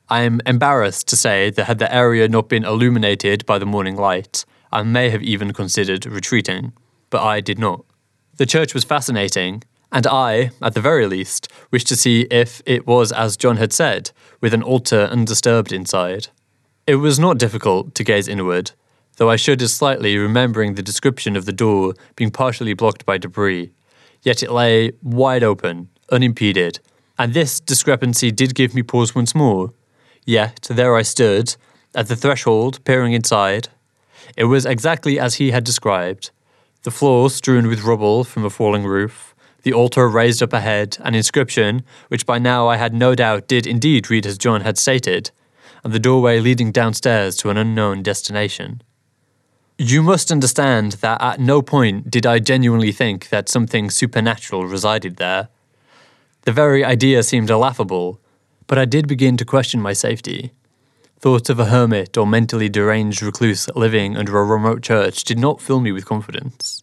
I 0.08 0.22
am 0.22 0.40
embarrassed 0.46 1.08
to 1.08 1.16
say 1.16 1.50
that 1.50 1.64
had 1.64 1.78
the 1.78 1.94
area 1.94 2.28
not 2.28 2.48
been 2.48 2.64
illuminated 2.64 3.46
by 3.46 3.58
the 3.58 3.66
morning 3.66 3.96
light, 3.96 4.44
I 4.70 4.82
may 4.82 5.10
have 5.10 5.22
even 5.22 5.52
considered 5.52 6.06
retreating, 6.06 6.72
but 7.10 7.22
I 7.22 7.40
did 7.40 7.58
not. 7.58 7.84
The 8.36 8.46
church 8.46 8.74
was 8.74 8.84
fascinating, 8.84 9.62
and 9.92 10.06
I, 10.06 10.50
at 10.62 10.74
the 10.74 10.80
very 10.80 11.06
least, 11.06 11.48
wished 11.70 11.88
to 11.88 11.96
see 11.96 12.22
if 12.30 12.62
it 12.64 12.86
was 12.86 13.12
as 13.12 13.36
John 13.36 13.58
had 13.58 13.72
said, 13.72 14.10
with 14.40 14.54
an 14.54 14.62
altar 14.62 15.08
undisturbed 15.10 15.72
inside. 15.72 16.28
It 16.86 16.96
was 16.96 17.18
not 17.18 17.38
difficult 17.38 17.94
to 17.94 18.04
gaze 18.04 18.26
inward, 18.26 18.72
though 19.18 19.30
I 19.30 19.36
shuddered 19.36 19.68
slightly 19.68 20.16
remembering 20.16 20.74
the 20.74 20.82
description 20.82 21.36
of 21.36 21.44
the 21.44 21.52
door 21.52 21.94
being 22.16 22.30
partially 22.30 22.74
blocked 22.74 23.04
by 23.04 23.18
debris, 23.18 23.72
yet 24.22 24.42
it 24.42 24.50
lay 24.50 24.92
wide 25.02 25.44
open, 25.44 25.90
unimpeded, 26.10 26.80
and 27.18 27.34
this 27.34 27.60
discrepancy 27.60 28.30
did 28.30 28.54
give 28.54 28.74
me 28.74 28.82
pause 28.82 29.14
once 29.14 29.34
more. 29.34 29.72
Yet 30.24 30.66
there 30.70 30.96
I 30.96 31.02
stood, 31.02 31.56
at 31.94 32.08
the 32.08 32.16
threshold, 32.16 32.82
peering 32.84 33.12
inside. 33.12 33.68
It 34.36 34.44
was 34.44 34.64
exactly 34.64 35.18
as 35.18 35.34
he 35.36 35.50
had 35.50 35.64
described. 35.64 36.30
The 36.84 36.90
floor 36.90 37.30
strewn 37.30 37.68
with 37.68 37.84
rubble 37.84 38.24
from 38.24 38.44
a 38.44 38.50
falling 38.50 38.84
roof, 38.84 39.32
the 39.62 39.72
altar 39.72 40.08
raised 40.08 40.42
up 40.42 40.52
ahead, 40.52 40.98
an 41.00 41.14
inscription, 41.14 41.84
which 42.08 42.26
by 42.26 42.38
now 42.38 42.66
I 42.66 42.76
had 42.76 42.92
no 42.92 43.14
doubt 43.14 43.46
did 43.46 43.66
indeed 43.66 44.10
read 44.10 44.26
as 44.26 44.38
John 44.38 44.62
had 44.62 44.78
stated, 44.78 45.30
and 45.84 45.92
the 45.92 46.00
doorway 46.00 46.40
leading 46.40 46.72
downstairs 46.72 47.36
to 47.38 47.50
an 47.50 47.56
unknown 47.56 48.02
destination. 48.02 48.82
You 49.78 50.02
must 50.02 50.30
understand 50.30 50.92
that 50.92 51.22
at 51.22 51.40
no 51.40 51.62
point 51.62 52.10
did 52.10 52.26
I 52.26 52.38
genuinely 52.38 52.92
think 52.92 53.28
that 53.30 53.48
something 53.48 53.90
supernatural 53.90 54.66
resided 54.66 55.16
there. 55.16 55.48
The 56.42 56.52
very 56.52 56.84
idea 56.84 57.22
seemed 57.22 57.50
laughable, 57.50 58.20
but 58.66 58.78
I 58.78 58.84
did 58.84 59.08
begin 59.08 59.36
to 59.36 59.44
question 59.44 59.80
my 59.80 59.92
safety. 59.92 60.52
Thoughts 61.18 61.48
of 61.50 61.60
a 61.60 61.66
hermit 61.66 62.16
or 62.16 62.26
mentally 62.26 62.68
deranged 62.68 63.22
recluse 63.22 63.68
living 63.76 64.16
under 64.16 64.38
a 64.38 64.44
remote 64.44 64.82
church 64.82 65.24
did 65.24 65.38
not 65.38 65.60
fill 65.60 65.80
me 65.80 65.92
with 65.92 66.04
confidence. 66.04 66.82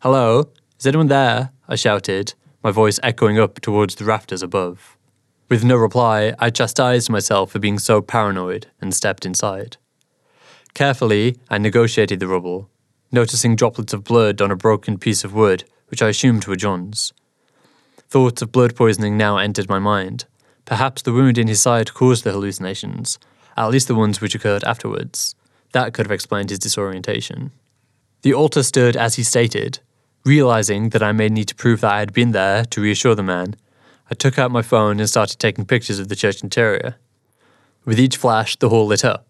Hello? 0.00 0.50
Is 0.78 0.86
anyone 0.86 1.08
there? 1.08 1.52
I 1.68 1.74
shouted, 1.76 2.34
my 2.62 2.70
voice 2.70 3.00
echoing 3.02 3.38
up 3.38 3.60
towards 3.60 3.94
the 3.94 4.04
rafters 4.04 4.42
above. 4.42 4.96
With 5.48 5.64
no 5.64 5.76
reply, 5.76 6.34
I 6.38 6.50
chastised 6.50 7.08
myself 7.08 7.52
for 7.52 7.58
being 7.58 7.78
so 7.78 8.02
paranoid 8.02 8.66
and 8.80 8.94
stepped 8.94 9.24
inside. 9.24 9.78
Carefully, 10.74 11.36
I 11.48 11.58
negotiated 11.58 12.20
the 12.20 12.28
rubble, 12.28 12.68
noticing 13.10 13.56
droplets 13.56 13.92
of 13.92 14.04
blood 14.04 14.42
on 14.42 14.50
a 14.50 14.56
broken 14.56 14.98
piece 14.98 15.24
of 15.24 15.34
wood, 15.34 15.64
which 15.88 16.02
I 16.02 16.08
assumed 16.08 16.46
were 16.46 16.56
John's. 16.56 17.12
Thoughts 18.10 18.42
of 18.42 18.52
blood 18.52 18.76
poisoning 18.76 19.16
now 19.16 19.38
entered 19.38 19.68
my 19.68 19.78
mind. 19.78 20.26
Perhaps 20.68 21.00
the 21.00 21.14
wound 21.14 21.38
in 21.38 21.48
his 21.48 21.62
side 21.62 21.94
caused 21.94 22.24
the 22.24 22.32
hallucinations, 22.32 23.18
at 23.56 23.70
least 23.70 23.88
the 23.88 23.94
ones 23.94 24.20
which 24.20 24.34
occurred 24.34 24.62
afterwards. 24.64 25.34
That 25.72 25.94
could 25.94 26.04
have 26.04 26.12
explained 26.12 26.50
his 26.50 26.58
disorientation. 26.58 27.52
The 28.20 28.34
altar 28.34 28.62
stood 28.62 28.94
as 28.94 29.14
he 29.14 29.22
stated. 29.22 29.78
Realizing 30.26 30.90
that 30.90 31.02
I 31.02 31.12
may 31.12 31.30
need 31.30 31.48
to 31.48 31.54
prove 31.54 31.80
that 31.80 31.92
I 31.92 32.00
had 32.00 32.12
been 32.12 32.32
there 32.32 32.66
to 32.66 32.82
reassure 32.82 33.14
the 33.14 33.22
man, 33.22 33.56
I 34.10 34.14
took 34.14 34.38
out 34.38 34.50
my 34.50 34.60
phone 34.60 35.00
and 35.00 35.08
started 35.08 35.38
taking 35.38 35.64
pictures 35.64 35.98
of 35.98 36.08
the 36.08 36.16
church 36.16 36.42
interior. 36.42 36.96
With 37.86 37.98
each 37.98 38.18
flash, 38.18 38.54
the 38.56 38.68
hall 38.68 38.86
lit 38.86 39.06
up, 39.06 39.26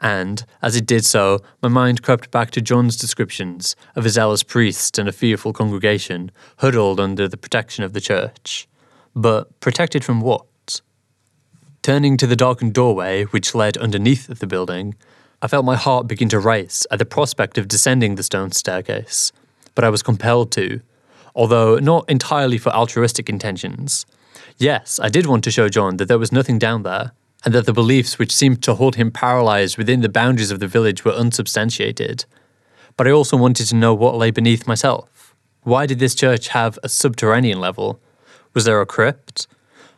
and, 0.00 0.42
as 0.62 0.74
it 0.74 0.86
did 0.86 1.04
so, 1.04 1.40
my 1.62 1.68
mind 1.68 2.02
crept 2.02 2.30
back 2.30 2.50
to 2.52 2.62
John's 2.62 2.96
descriptions 2.96 3.76
of 3.94 4.06
a 4.06 4.10
zealous 4.10 4.42
priest 4.42 4.96
and 4.96 5.06
a 5.06 5.12
fearful 5.12 5.52
congregation 5.52 6.30
huddled 6.60 6.98
under 6.98 7.28
the 7.28 7.36
protection 7.36 7.84
of 7.84 7.92
the 7.92 8.00
church. 8.00 8.66
But 9.14 9.60
protected 9.60 10.02
from 10.02 10.22
what? 10.22 10.47
Turning 11.88 12.18
to 12.18 12.26
the 12.26 12.36
darkened 12.36 12.74
doorway 12.74 13.24
which 13.24 13.54
led 13.54 13.78
underneath 13.78 14.26
the 14.26 14.46
building, 14.46 14.94
I 15.40 15.48
felt 15.48 15.64
my 15.64 15.74
heart 15.74 16.06
begin 16.06 16.28
to 16.28 16.38
race 16.38 16.86
at 16.90 16.98
the 16.98 17.06
prospect 17.06 17.56
of 17.56 17.66
descending 17.66 18.14
the 18.14 18.22
stone 18.22 18.52
staircase, 18.52 19.32
but 19.74 19.84
I 19.84 19.88
was 19.88 20.02
compelled 20.02 20.52
to, 20.52 20.82
although 21.34 21.78
not 21.78 22.04
entirely 22.10 22.58
for 22.58 22.68
altruistic 22.74 23.30
intentions. 23.30 24.04
Yes, 24.58 25.00
I 25.00 25.08
did 25.08 25.24
want 25.24 25.44
to 25.44 25.50
show 25.50 25.70
John 25.70 25.96
that 25.96 26.08
there 26.08 26.18
was 26.18 26.30
nothing 26.30 26.58
down 26.58 26.82
there, 26.82 27.12
and 27.42 27.54
that 27.54 27.64
the 27.64 27.72
beliefs 27.72 28.18
which 28.18 28.36
seemed 28.36 28.62
to 28.64 28.74
hold 28.74 28.96
him 28.96 29.10
paralyzed 29.10 29.78
within 29.78 30.02
the 30.02 30.10
boundaries 30.10 30.50
of 30.50 30.60
the 30.60 30.68
village 30.68 31.06
were 31.06 31.12
unsubstantiated. 31.12 32.26
But 32.98 33.08
I 33.08 33.12
also 33.12 33.38
wanted 33.38 33.66
to 33.68 33.74
know 33.74 33.94
what 33.94 34.14
lay 34.14 34.30
beneath 34.30 34.66
myself. 34.66 35.34
Why 35.62 35.86
did 35.86 36.00
this 36.00 36.14
church 36.14 36.48
have 36.48 36.78
a 36.82 36.88
subterranean 36.90 37.62
level? 37.62 37.98
Was 38.52 38.66
there 38.66 38.82
a 38.82 38.84
crypt? 38.84 39.46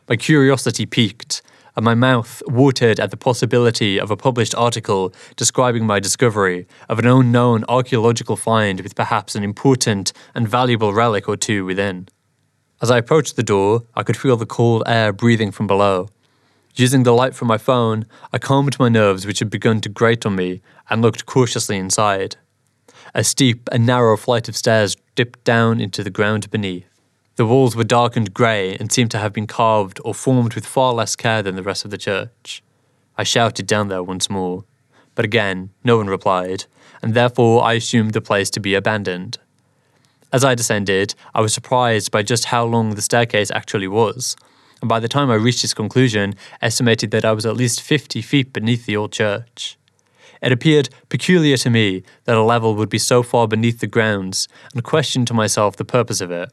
My 0.07 0.15
curiosity 0.15 0.85
piqued, 0.85 1.41
and 1.81 1.85
my 1.85 1.95
mouth 1.95 2.43
watered 2.45 2.99
at 2.99 3.09
the 3.09 3.17
possibility 3.17 3.99
of 3.99 4.11
a 4.11 4.15
published 4.15 4.53
article 4.53 5.11
describing 5.35 5.83
my 5.83 5.99
discovery 5.99 6.67
of 6.87 6.99
an 6.99 7.07
unknown 7.07 7.65
archaeological 7.67 8.35
find 8.35 8.81
with 8.81 8.93
perhaps 8.93 9.33
an 9.33 9.43
important 9.43 10.13
and 10.35 10.47
valuable 10.47 10.93
relic 10.93 11.27
or 11.27 11.35
two 11.35 11.65
within. 11.65 12.07
As 12.83 12.91
I 12.91 12.99
approached 12.99 13.35
the 13.35 13.41
door, 13.41 13.81
I 13.95 14.03
could 14.03 14.15
feel 14.15 14.37
the 14.37 14.45
cold 14.45 14.83
air 14.85 15.11
breathing 15.11 15.49
from 15.49 15.65
below. 15.65 16.09
Using 16.75 17.01
the 17.01 17.13
light 17.13 17.33
from 17.33 17.47
my 17.47 17.57
phone, 17.57 18.05
I 18.31 18.37
calmed 18.37 18.77
my 18.77 18.87
nerves, 18.87 19.25
which 19.25 19.39
had 19.39 19.49
begun 19.49 19.81
to 19.81 19.89
grate 19.89 20.23
on 20.23 20.35
me, 20.35 20.61
and 20.87 21.01
looked 21.01 21.25
cautiously 21.25 21.77
inside. 21.77 22.35
A 23.15 23.23
steep 23.23 23.67
and 23.71 23.87
narrow 23.87 24.17
flight 24.17 24.47
of 24.47 24.55
stairs 24.55 24.95
dipped 25.15 25.43
down 25.43 25.81
into 25.81 26.03
the 26.03 26.11
ground 26.11 26.51
beneath. 26.51 26.90
The 27.37 27.45
walls 27.45 27.75
were 27.75 27.85
darkened 27.85 28.33
grey 28.33 28.75
and 28.75 28.91
seemed 28.91 29.11
to 29.11 29.17
have 29.17 29.31
been 29.31 29.47
carved 29.47 30.01
or 30.03 30.13
formed 30.13 30.53
with 30.53 30.65
far 30.65 30.93
less 30.93 31.15
care 31.15 31.41
than 31.41 31.55
the 31.55 31.63
rest 31.63 31.85
of 31.85 31.91
the 31.91 31.97
church. 31.97 32.61
I 33.17 33.23
shouted 33.23 33.67
down 33.67 33.87
there 33.87 34.03
once 34.03 34.29
more, 34.29 34.65
but 35.15 35.23
again 35.25 35.69
no 35.83 35.97
one 35.97 36.07
replied, 36.07 36.65
and 37.01 37.13
therefore 37.13 37.63
I 37.63 37.73
assumed 37.73 38.13
the 38.13 38.21
place 38.21 38.49
to 38.51 38.59
be 38.59 38.75
abandoned. 38.75 39.37
As 40.33 40.43
I 40.43 40.55
descended, 40.55 41.15
I 41.33 41.41
was 41.41 41.53
surprised 41.53 42.11
by 42.11 42.21
just 42.21 42.45
how 42.45 42.65
long 42.65 42.95
the 42.95 43.01
staircase 43.01 43.51
actually 43.51 43.87
was, 43.87 44.35
and 44.81 44.89
by 44.89 44.99
the 44.99 45.07
time 45.07 45.29
I 45.29 45.35
reached 45.35 45.63
its 45.63 45.73
conclusion, 45.73 46.35
estimated 46.61 47.11
that 47.11 47.25
I 47.25 47.31
was 47.31 47.45
at 47.45 47.55
least 47.55 47.81
50 47.81 48.21
feet 48.21 48.51
beneath 48.51 48.85
the 48.85 48.97
old 48.97 49.11
church. 49.11 49.77
It 50.41 50.51
appeared 50.51 50.89
peculiar 51.07 51.55
to 51.57 51.69
me 51.69 52.03
that 52.25 52.37
a 52.37 52.43
level 52.43 52.75
would 52.75 52.89
be 52.89 52.97
so 52.97 53.23
far 53.23 53.47
beneath 53.47 53.79
the 53.79 53.87
grounds, 53.87 54.47
and 54.73 54.83
questioned 54.83 55.27
to 55.27 55.33
myself 55.33 55.75
the 55.75 55.85
purpose 55.85 56.19
of 56.19 56.31
it. 56.31 56.51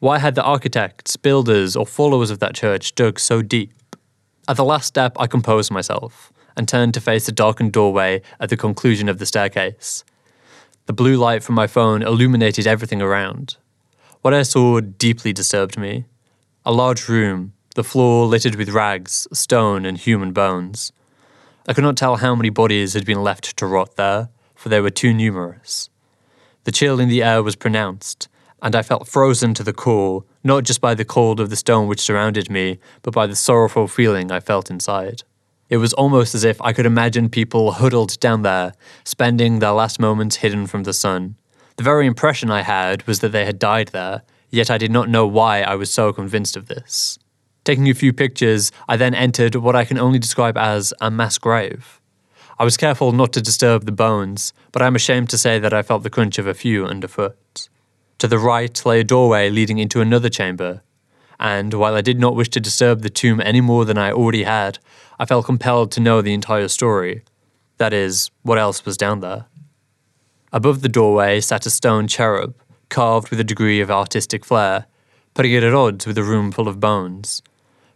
Why 0.00 0.18
had 0.18 0.36
the 0.36 0.44
architects, 0.44 1.16
builders, 1.16 1.74
or 1.74 1.84
followers 1.84 2.30
of 2.30 2.38
that 2.38 2.54
church 2.54 2.94
dug 2.94 3.18
so 3.18 3.42
deep? 3.42 3.96
At 4.46 4.56
the 4.56 4.64
last 4.64 4.86
step, 4.86 5.16
I 5.18 5.26
composed 5.26 5.72
myself 5.72 6.32
and 6.56 6.68
turned 6.68 6.94
to 6.94 7.00
face 7.00 7.26
the 7.26 7.32
darkened 7.32 7.72
doorway 7.72 8.22
at 8.38 8.48
the 8.48 8.56
conclusion 8.56 9.08
of 9.08 9.18
the 9.18 9.26
staircase. 9.26 10.04
The 10.86 10.92
blue 10.92 11.16
light 11.16 11.42
from 11.42 11.56
my 11.56 11.66
phone 11.66 12.02
illuminated 12.02 12.64
everything 12.64 13.02
around. 13.02 13.56
What 14.22 14.32
I 14.32 14.44
saw 14.44 14.78
deeply 14.78 15.32
disturbed 15.32 15.76
me. 15.76 16.04
A 16.64 16.72
large 16.72 17.08
room, 17.08 17.54
the 17.74 17.82
floor 17.82 18.26
littered 18.26 18.54
with 18.54 18.68
rags, 18.68 19.26
stone, 19.32 19.84
and 19.84 19.98
human 19.98 20.32
bones. 20.32 20.92
I 21.66 21.72
could 21.72 21.84
not 21.84 21.96
tell 21.96 22.16
how 22.16 22.36
many 22.36 22.50
bodies 22.50 22.94
had 22.94 23.04
been 23.04 23.22
left 23.24 23.56
to 23.56 23.66
rot 23.66 23.96
there, 23.96 24.28
for 24.54 24.68
they 24.68 24.80
were 24.80 24.90
too 24.90 25.12
numerous. 25.12 25.90
The 26.64 26.72
chill 26.72 27.00
in 27.00 27.08
the 27.08 27.22
air 27.22 27.42
was 27.42 27.56
pronounced, 27.56 28.28
and 28.62 28.74
I 28.74 28.82
felt 28.82 29.08
frozen 29.08 29.54
to 29.54 29.62
the 29.62 29.72
core, 29.72 30.24
not 30.42 30.64
just 30.64 30.80
by 30.80 30.94
the 30.94 31.04
cold 31.04 31.40
of 31.40 31.50
the 31.50 31.56
stone 31.56 31.86
which 31.86 32.00
surrounded 32.00 32.50
me, 32.50 32.78
but 33.02 33.14
by 33.14 33.26
the 33.26 33.36
sorrowful 33.36 33.88
feeling 33.88 34.30
I 34.30 34.40
felt 34.40 34.70
inside. 34.70 35.22
It 35.68 35.76
was 35.76 35.92
almost 35.92 36.34
as 36.34 36.44
if 36.44 36.60
I 36.62 36.72
could 36.72 36.86
imagine 36.86 37.28
people 37.28 37.72
huddled 37.72 38.18
down 38.20 38.42
there, 38.42 38.72
spending 39.04 39.58
their 39.58 39.72
last 39.72 40.00
moments 40.00 40.36
hidden 40.36 40.66
from 40.66 40.84
the 40.84 40.92
sun. 40.92 41.36
The 41.76 41.84
very 41.84 42.06
impression 42.06 42.50
I 42.50 42.62
had 42.62 43.06
was 43.06 43.20
that 43.20 43.32
they 43.32 43.44
had 43.44 43.58
died 43.58 43.88
there, 43.88 44.22
yet 44.50 44.70
I 44.70 44.78
did 44.78 44.90
not 44.90 45.08
know 45.08 45.26
why 45.26 45.60
I 45.60 45.74
was 45.74 45.90
so 45.90 46.12
convinced 46.12 46.56
of 46.56 46.66
this. 46.66 47.18
Taking 47.64 47.88
a 47.88 47.94
few 47.94 48.14
pictures, 48.14 48.72
I 48.88 48.96
then 48.96 49.14
entered 49.14 49.54
what 49.56 49.76
I 49.76 49.84
can 49.84 49.98
only 49.98 50.18
describe 50.18 50.56
as 50.56 50.94
a 51.00 51.10
mass 51.10 51.36
grave. 51.36 52.00
I 52.58 52.64
was 52.64 52.78
careful 52.78 53.12
not 53.12 53.32
to 53.34 53.42
disturb 53.42 53.84
the 53.84 53.92
bones, 53.92 54.52
but 54.72 54.82
I 54.82 54.86
am 54.86 54.96
ashamed 54.96 55.28
to 55.30 55.38
say 55.38 55.58
that 55.58 55.74
I 55.74 55.82
felt 55.82 56.02
the 56.02 56.10
crunch 56.10 56.38
of 56.38 56.46
a 56.46 56.54
few 56.54 56.86
underfoot. 56.86 57.68
To 58.18 58.26
the 58.26 58.38
right 58.38 58.84
lay 58.84 59.00
a 59.00 59.04
doorway 59.04 59.48
leading 59.48 59.78
into 59.78 60.00
another 60.00 60.28
chamber, 60.28 60.82
and 61.38 61.72
while 61.72 61.94
I 61.94 62.00
did 62.00 62.18
not 62.18 62.34
wish 62.34 62.48
to 62.50 62.60
disturb 62.60 63.02
the 63.02 63.10
tomb 63.10 63.40
any 63.40 63.60
more 63.60 63.84
than 63.84 63.96
I 63.96 64.10
already 64.10 64.42
had, 64.42 64.80
I 65.20 65.24
felt 65.24 65.46
compelled 65.46 65.92
to 65.92 66.00
know 66.00 66.20
the 66.20 66.34
entire 66.34 66.66
story. 66.66 67.22
That 67.76 67.92
is, 67.92 68.32
what 68.42 68.58
else 68.58 68.84
was 68.84 68.96
down 68.96 69.20
there. 69.20 69.46
Above 70.52 70.82
the 70.82 70.88
doorway 70.88 71.40
sat 71.40 71.64
a 71.66 71.70
stone 71.70 72.08
cherub, 72.08 72.56
carved 72.88 73.30
with 73.30 73.38
a 73.38 73.44
degree 73.44 73.80
of 73.80 73.90
artistic 73.90 74.44
flair, 74.44 74.86
putting 75.34 75.52
it 75.52 75.62
at 75.62 75.74
odds 75.74 76.04
with 76.04 76.18
a 76.18 76.24
room 76.24 76.50
full 76.50 76.66
of 76.66 76.80
bones. 76.80 77.40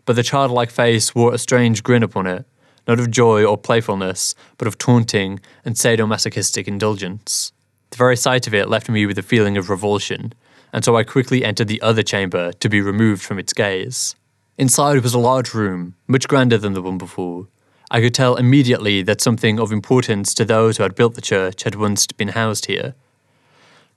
But 0.05 0.15
the 0.15 0.23
childlike 0.23 0.71
face 0.71 1.17
wore 1.17 1.35
a 1.35 1.39
strange 1.39 1.83
grin 1.83 2.05
upon 2.05 2.29
it, 2.29 2.47
not 2.87 3.01
of 3.01 3.11
joy 3.11 3.45
or 3.45 3.59
playfulness, 3.59 4.37
but 4.57 4.69
of 4.69 4.79
taunting 4.79 5.41
and 5.65 5.75
sadomasochistic 5.75 6.69
indulgence. 6.69 7.53
The 7.93 7.99
very 7.99 8.17
sight 8.17 8.47
of 8.47 8.55
it 8.55 8.71
left 8.71 8.89
me 8.89 9.05
with 9.05 9.19
a 9.19 9.23
feeling 9.23 9.59
of 9.59 9.69
revulsion, 9.69 10.33
and 10.73 10.83
so 10.83 10.97
I 10.97 11.05
quickly 11.05 11.45
entered 11.45 11.69
the 11.69 11.83
other 11.83 12.03
chamber 12.03 12.51
to 12.55 12.69
be 12.71 12.81
removed 12.81 13.23
from 13.23 13.39
its 13.39 13.53
gaze. 13.53 14.17
Inside 14.57 15.03
was 15.03 15.13
a 15.13 15.19
large 15.19 15.53
room, 15.53 15.95
much 16.09 16.27
grander 16.27 16.57
than 16.57 16.73
the 16.73 16.81
one 16.81 16.97
before. 16.97 17.49
I 17.91 18.01
could 18.01 18.15
tell 18.15 18.37
immediately 18.37 19.03
that 19.03 19.21
something 19.21 19.61
of 19.61 19.73
importance 19.73 20.33
to 20.35 20.47
those 20.47 20.79
who 20.79 20.85
had 20.85 20.95
built 20.95 21.17
the 21.17 21.21
church 21.21 21.65
had 21.65 21.75
once 21.75 22.07
been 22.07 22.29
housed 22.29 22.65
here. 22.65 22.95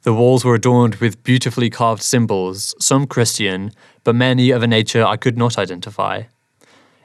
The 0.01 0.13
walls 0.13 0.43
were 0.43 0.55
adorned 0.55 0.95
with 0.95 1.23
beautifully 1.23 1.69
carved 1.69 2.03
symbols, 2.03 2.75
some 2.77 3.07
Christian, 3.07 3.71
but 4.03 4.13
many 4.13 4.51
of 4.51 4.61
a 4.61 4.67
nature 4.67 5.05
I 5.05 5.15
could 5.15 5.37
not 5.37 5.57
identify. 5.57 6.23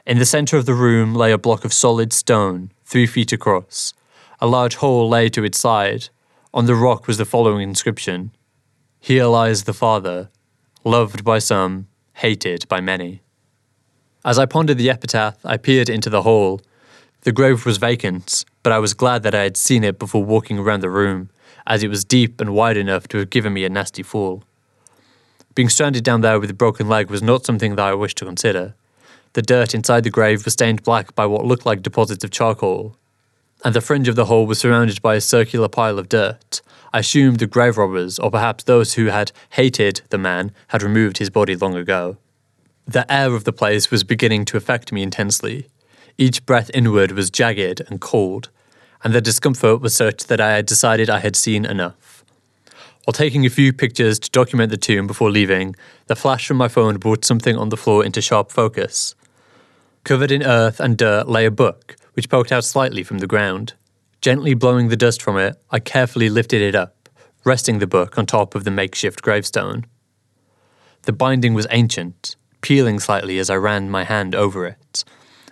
In 0.05 0.19
the 0.19 0.25
centre 0.25 0.57
of 0.57 0.65
the 0.65 0.73
room 0.73 1.15
lay 1.15 1.31
a 1.31 1.37
block 1.37 1.63
of 1.63 1.71
solid 1.71 2.11
stone, 2.11 2.69
three 2.83 3.07
feet 3.07 3.31
across. 3.31 3.93
A 4.41 4.47
large 4.47 4.75
hole 4.75 5.07
lay 5.07 5.29
to 5.29 5.45
its 5.45 5.57
side, 5.57 6.09
on 6.53 6.65
the 6.65 6.75
rock 6.75 7.07
was 7.07 7.17
the 7.17 7.25
following 7.25 7.61
inscription 7.61 8.31
Here 8.99 9.25
lies 9.25 9.63
the 9.63 9.73
Father, 9.73 10.29
loved 10.83 11.23
by 11.23 11.39
some, 11.39 11.87
hated 12.15 12.67
by 12.67 12.81
many. 12.81 13.21
As 14.25 14.37
I 14.37 14.45
pondered 14.45 14.77
the 14.77 14.89
epitaph, 14.89 15.37
I 15.45 15.57
peered 15.57 15.89
into 15.89 16.09
the 16.09 16.23
hole. 16.23 16.61
The 17.21 17.31
grave 17.31 17.65
was 17.65 17.77
vacant, 17.77 18.43
but 18.63 18.73
I 18.73 18.79
was 18.79 18.93
glad 18.93 19.23
that 19.23 19.33
I 19.33 19.43
had 19.43 19.55
seen 19.55 19.83
it 19.83 19.97
before 19.97 20.23
walking 20.23 20.59
around 20.59 20.81
the 20.81 20.89
room, 20.89 21.29
as 21.65 21.83
it 21.83 21.87
was 21.87 22.03
deep 22.03 22.41
and 22.41 22.53
wide 22.53 22.77
enough 22.77 23.07
to 23.09 23.19
have 23.19 23.29
given 23.29 23.53
me 23.53 23.63
a 23.63 23.69
nasty 23.69 24.03
fall. 24.03 24.43
Being 25.55 25.69
stranded 25.69 26.03
down 26.03 26.21
there 26.21 26.39
with 26.39 26.49
a 26.49 26.53
broken 26.53 26.89
leg 26.89 27.09
was 27.09 27.23
not 27.23 27.45
something 27.45 27.75
that 27.75 27.87
I 27.87 27.93
wished 27.93 28.17
to 28.17 28.25
consider. 28.25 28.75
The 29.33 29.41
dirt 29.41 29.73
inside 29.73 30.03
the 30.03 30.09
grave 30.09 30.43
was 30.43 30.53
stained 30.53 30.83
black 30.83 31.15
by 31.15 31.25
what 31.25 31.45
looked 31.45 31.65
like 31.65 31.81
deposits 31.81 32.23
of 32.23 32.31
charcoal, 32.31 32.97
and 33.63 33.75
the 33.75 33.81
fringe 33.81 34.07
of 34.07 34.15
the 34.15 34.25
hole 34.25 34.45
was 34.45 34.59
surrounded 34.59 35.01
by 35.01 35.15
a 35.15 35.21
circular 35.21 35.67
pile 35.67 35.99
of 35.99 36.09
dirt. 36.09 36.61
I 36.93 36.99
assumed 36.99 37.39
the 37.39 37.47
grave 37.47 37.77
robbers, 37.77 38.19
or 38.19 38.31
perhaps 38.31 38.63
those 38.63 38.93
who 38.93 39.05
had 39.07 39.31
hated 39.51 40.01
the 40.09 40.17
man, 40.17 40.51
had 40.69 40.83
removed 40.83 41.19
his 41.19 41.29
body 41.29 41.55
long 41.55 41.75
ago. 41.75 42.17
The 42.85 43.11
air 43.11 43.33
of 43.33 43.43
the 43.43 43.53
place 43.53 43.91
was 43.91 44.03
beginning 44.03 44.45
to 44.45 44.57
affect 44.57 44.91
me 44.91 45.03
intensely. 45.03 45.67
Each 46.17 46.45
breath 46.45 46.69
inward 46.73 47.11
was 47.11 47.29
jagged 47.29 47.81
and 47.87 48.01
cold, 48.01 48.49
and 49.03 49.13
the 49.13 49.21
discomfort 49.21 49.79
was 49.81 49.95
such 49.95 50.25
that 50.25 50.41
I 50.41 50.51
had 50.55 50.65
decided 50.65 51.09
I 51.09 51.19
had 51.19 51.35
seen 51.35 51.63
enough. 51.65 52.23
While 53.05 53.13
taking 53.13 53.45
a 53.45 53.49
few 53.49 53.73
pictures 53.73 54.19
to 54.19 54.29
document 54.29 54.69
the 54.69 54.77
tomb 54.77 55.07
before 55.07 55.31
leaving, 55.31 55.75
the 56.07 56.15
flash 56.15 56.47
from 56.47 56.57
my 56.57 56.67
phone 56.67 56.97
brought 56.97 57.25
something 57.25 57.57
on 57.57 57.69
the 57.69 57.77
floor 57.77 58.05
into 58.05 58.21
sharp 58.21 58.51
focus. 58.51 59.15
Covered 60.03 60.31
in 60.31 60.43
earth 60.43 60.79
and 60.79 60.97
dirt 60.97 61.27
lay 61.27 61.45
a 61.45 61.51
book, 61.51 61.95
which 62.13 62.29
poked 62.29 62.51
out 62.51 62.63
slightly 62.63 63.03
from 63.03 63.19
the 63.19 63.27
ground. 63.27 63.73
Gently 64.21 64.53
blowing 64.53 64.89
the 64.89 64.97
dust 64.97 65.21
from 65.21 65.37
it, 65.37 65.55
I 65.71 65.79
carefully 65.79 66.29
lifted 66.29 66.61
it 66.61 66.75
up, 66.75 67.09
resting 67.43 67.79
the 67.79 67.87
book 67.87 68.17
on 68.17 68.25
top 68.25 68.53
of 68.53 68.63
the 68.63 68.71
makeshift 68.71 69.21
gravestone. 69.21 69.85
The 71.03 71.13
binding 71.13 71.53
was 71.53 71.67
ancient, 71.71 72.35
peeling 72.61 72.99
slightly 72.99 73.39
as 73.39 73.49
I 73.49 73.55
ran 73.55 73.89
my 73.89 74.03
hand 74.03 74.35
over 74.35 74.67
it. 74.67 75.03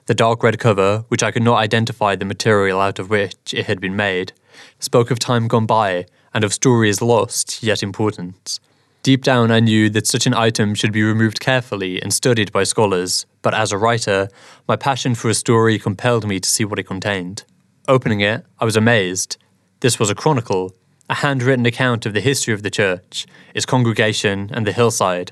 The 0.06 0.13
dark 0.13 0.44
red 0.44 0.60
cover, 0.60 1.06
which 1.08 1.24
I 1.24 1.32
could 1.32 1.44
not 1.44 1.58
identify 1.58 2.16
the 2.16 2.25
material 2.25 2.80
out 2.80 3.00
of 3.00 3.10
which 3.10 3.54
it 3.54 3.66
had 3.66 3.80
been 3.80 3.96
made, 3.96 4.34
spoke 4.80 5.12
of 5.12 5.20
time 5.20 5.48
gone 5.48 5.66
by 5.66 6.06
and 6.34 6.44
of 6.44 6.54
stories 6.54 7.01
lost 7.01 7.63
yet 7.63 7.82
important. 7.82 8.60
Deep 9.01 9.24
down, 9.24 9.50
I 9.50 9.62
knew 9.62 9.89
that 9.91 10.08
such 10.08 10.25
an 10.25 10.34
item 10.34 10.75
should 10.75 10.91
be 10.91 11.03
removed 11.03 11.39
carefully 11.39 12.01
and 12.01 12.13
studied 12.13 12.51
by 12.51 12.65
scholars, 12.65 13.25
but 13.41 13.53
as 13.53 13.72
a 13.72 13.77
writer, 13.77 14.27
my 14.68 14.75
passion 14.75 15.15
for 15.15 15.29
a 15.29 15.34
story 15.34 15.79
compelled 15.79 16.27
me 16.27 16.38
to 16.41 16.50
see 16.50 16.65
what 16.65 16.79
it 16.79 16.84
contained. 16.84 17.46
Opening 17.88 18.20
it, 18.20 18.46
I 18.60 18.65
was 18.65 18.75
amazed. 18.75 19.38
This 19.79 20.00
was 20.00 20.10
a 20.10 20.15
chronicle, 20.15 20.75
a 21.10 21.15
handwritten 21.15 21.65
account 21.65 22.06
of 22.06 22.13
the 22.13 22.20
history 22.20 22.53
of 22.53 22.62
the 22.62 22.70
church, 22.70 23.25
its 23.56 23.65
congregation, 23.65 24.50
and 24.53 24.68
the 24.68 24.74
hillside, 24.74 25.32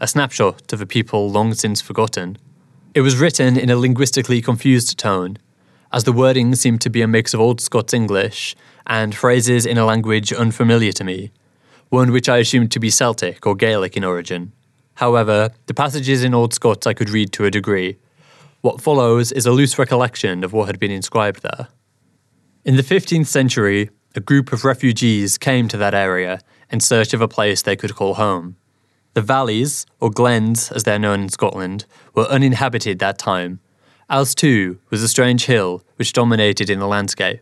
a 0.00 0.06
snapshot 0.06 0.70
of 0.74 0.82
a 0.82 0.86
people 0.86 1.30
long 1.30 1.54
since 1.54 1.80
forgotten. 1.80 2.36
It 2.94 3.00
was 3.00 3.16
written 3.16 3.56
in 3.56 3.70
a 3.70 3.76
linguistically 3.76 4.42
confused 4.42 4.98
tone, 4.98 5.38
as 5.94 6.04
the 6.04 6.12
wording 6.12 6.54
seemed 6.54 6.82
to 6.82 6.90
be 6.90 7.00
a 7.00 7.08
mix 7.08 7.32
of 7.32 7.40
Old 7.40 7.62
Scots 7.62 7.94
English 7.94 8.54
and 8.86 9.14
phrases 9.14 9.64
in 9.64 9.78
a 9.78 9.86
language 9.86 10.30
unfamiliar 10.30 10.92
to 10.92 11.04
me, 11.04 11.30
one 11.88 12.12
which 12.12 12.28
I 12.28 12.38
assumed 12.38 12.70
to 12.72 12.80
be 12.80 12.90
Celtic 12.90 13.46
or 13.46 13.54
Gaelic 13.54 13.96
in 13.96 14.04
origin. 14.04 14.52
However, 14.94 15.50
the 15.66 15.74
passages 15.74 16.24
in 16.24 16.34
Old 16.34 16.52
Scots 16.52 16.86
I 16.86 16.94
could 16.94 17.10
read 17.10 17.32
to 17.32 17.44
a 17.44 17.50
degree. 17.50 17.98
What 18.60 18.80
follows 18.80 19.30
is 19.32 19.46
a 19.46 19.52
loose 19.52 19.78
recollection 19.78 20.42
of 20.42 20.52
what 20.52 20.66
had 20.66 20.78
been 20.78 20.90
inscribed 20.90 21.42
there. 21.42 21.68
In 22.64 22.76
the 22.76 22.82
15th 22.82 23.26
century, 23.26 23.90
a 24.14 24.20
group 24.20 24.52
of 24.52 24.64
refugees 24.64 25.38
came 25.38 25.68
to 25.68 25.76
that 25.76 25.94
area 25.94 26.40
in 26.70 26.80
search 26.80 27.14
of 27.14 27.20
a 27.20 27.28
place 27.28 27.62
they 27.62 27.76
could 27.76 27.94
call 27.94 28.14
home. 28.14 28.56
The 29.14 29.22
valleys, 29.22 29.86
or 30.00 30.10
glens 30.10 30.70
as 30.72 30.84
they're 30.84 30.98
known 30.98 31.22
in 31.22 31.28
Scotland, 31.28 31.86
were 32.14 32.24
uninhabited 32.24 32.98
that 32.98 33.18
time, 33.18 33.60
as 34.10 34.34
too 34.34 34.78
was 34.90 35.02
a 35.02 35.08
strange 35.08 35.46
hill 35.46 35.82
which 35.96 36.12
dominated 36.12 36.68
in 36.68 36.78
the 36.78 36.86
landscape. 36.86 37.40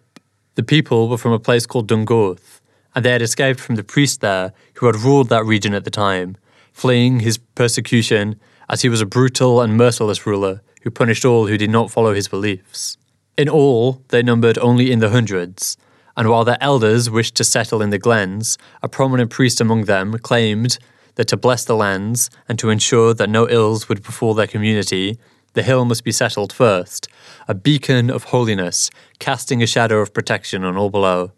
The 0.54 0.62
people 0.62 1.08
were 1.08 1.18
from 1.18 1.32
a 1.32 1.38
place 1.38 1.66
called 1.66 1.88
Dungorth, 1.88 2.60
and 2.96 3.04
they 3.04 3.12
had 3.12 3.22
escaped 3.22 3.60
from 3.60 3.74
the 3.74 3.84
priest 3.84 4.22
there 4.22 4.54
who 4.76 4.86
had 4.86 4.96
ruled 4.96 5.28
that 5.28 5.44
region 5.44 5.74
at 5.74 5.84
the 5.84 5.90
time, 5.90 6.34
fleeing 6.72 7.20
his 7.20 7.36
persecution 7.36 8.40
as 8.70 8.80
he 8.80 8.88
was 8.88 9.02
a 9.02 9.06
brutal 9.06 9.60
and 9.60 9.76
merciless 9.76 10.26
ruler 10.26 10.62
who 10.82 10.90
punished 10.90 11.24
all 11.24 11.46
who 11.46 11.58
did 11.58 11.68
not 11.68 11.90
follow 11.90 12.14
his 12.14 12.26
beliefs. 12.26 12.96
In 13.36 13.50
all, 13.50 14.02
they 14.08 14.22
numbered 14.22 14.56
only 14.58 14.90
in 14.90 15.00
the 15.00 15.10
hundreds, 15.10 15.76
and 16.16 16.30
while 16.30 16.44
their 16.44 16.56
elders 16.62 17.10
wished 17.10 17.34
to 17.34 17.44
settle 17.44 17.82
in 17.82 17.90
the 17.90 17.98
glens, 17.98 18.56
a 18.82 18.88
prominent 18.88 19.30
priest 19.30 19.60
among 19.60 19.84
them 19.84 20.18
claimed 20.18 20.78
that 21.16 21.28
to 21.28 21.36
bless 21.36 21.66
the 21.66 21.76
lands 21.76 22.30
and 22.48 22.58
to 22.58 22.70
ensure 22.70 23.12
that 23.12 23.28
no 23.28 23.46
ills 23.50 23.90
would 23.90 24.02
befall 24.02 24.32
their 24.32 24.46
community, 24.46 25.18
the 25.52 25.62
hill 25.62 25.84
must 25.84 26.02
be 26.02 26.12
settled 26.12 26.50
first, 26.50 27.08
a 27.46 27.54
beacon 27.54 28.10
of 28.10 28.24
holiness, 28.24 28.90
casting 29.18 29.62
a 29.62 29.66
shadow 29.66 29.98
of 29.98 30.14
protection 30.14 30.64
on 30.64 30.78
all 30.78 30.88
below. 30.88 31.32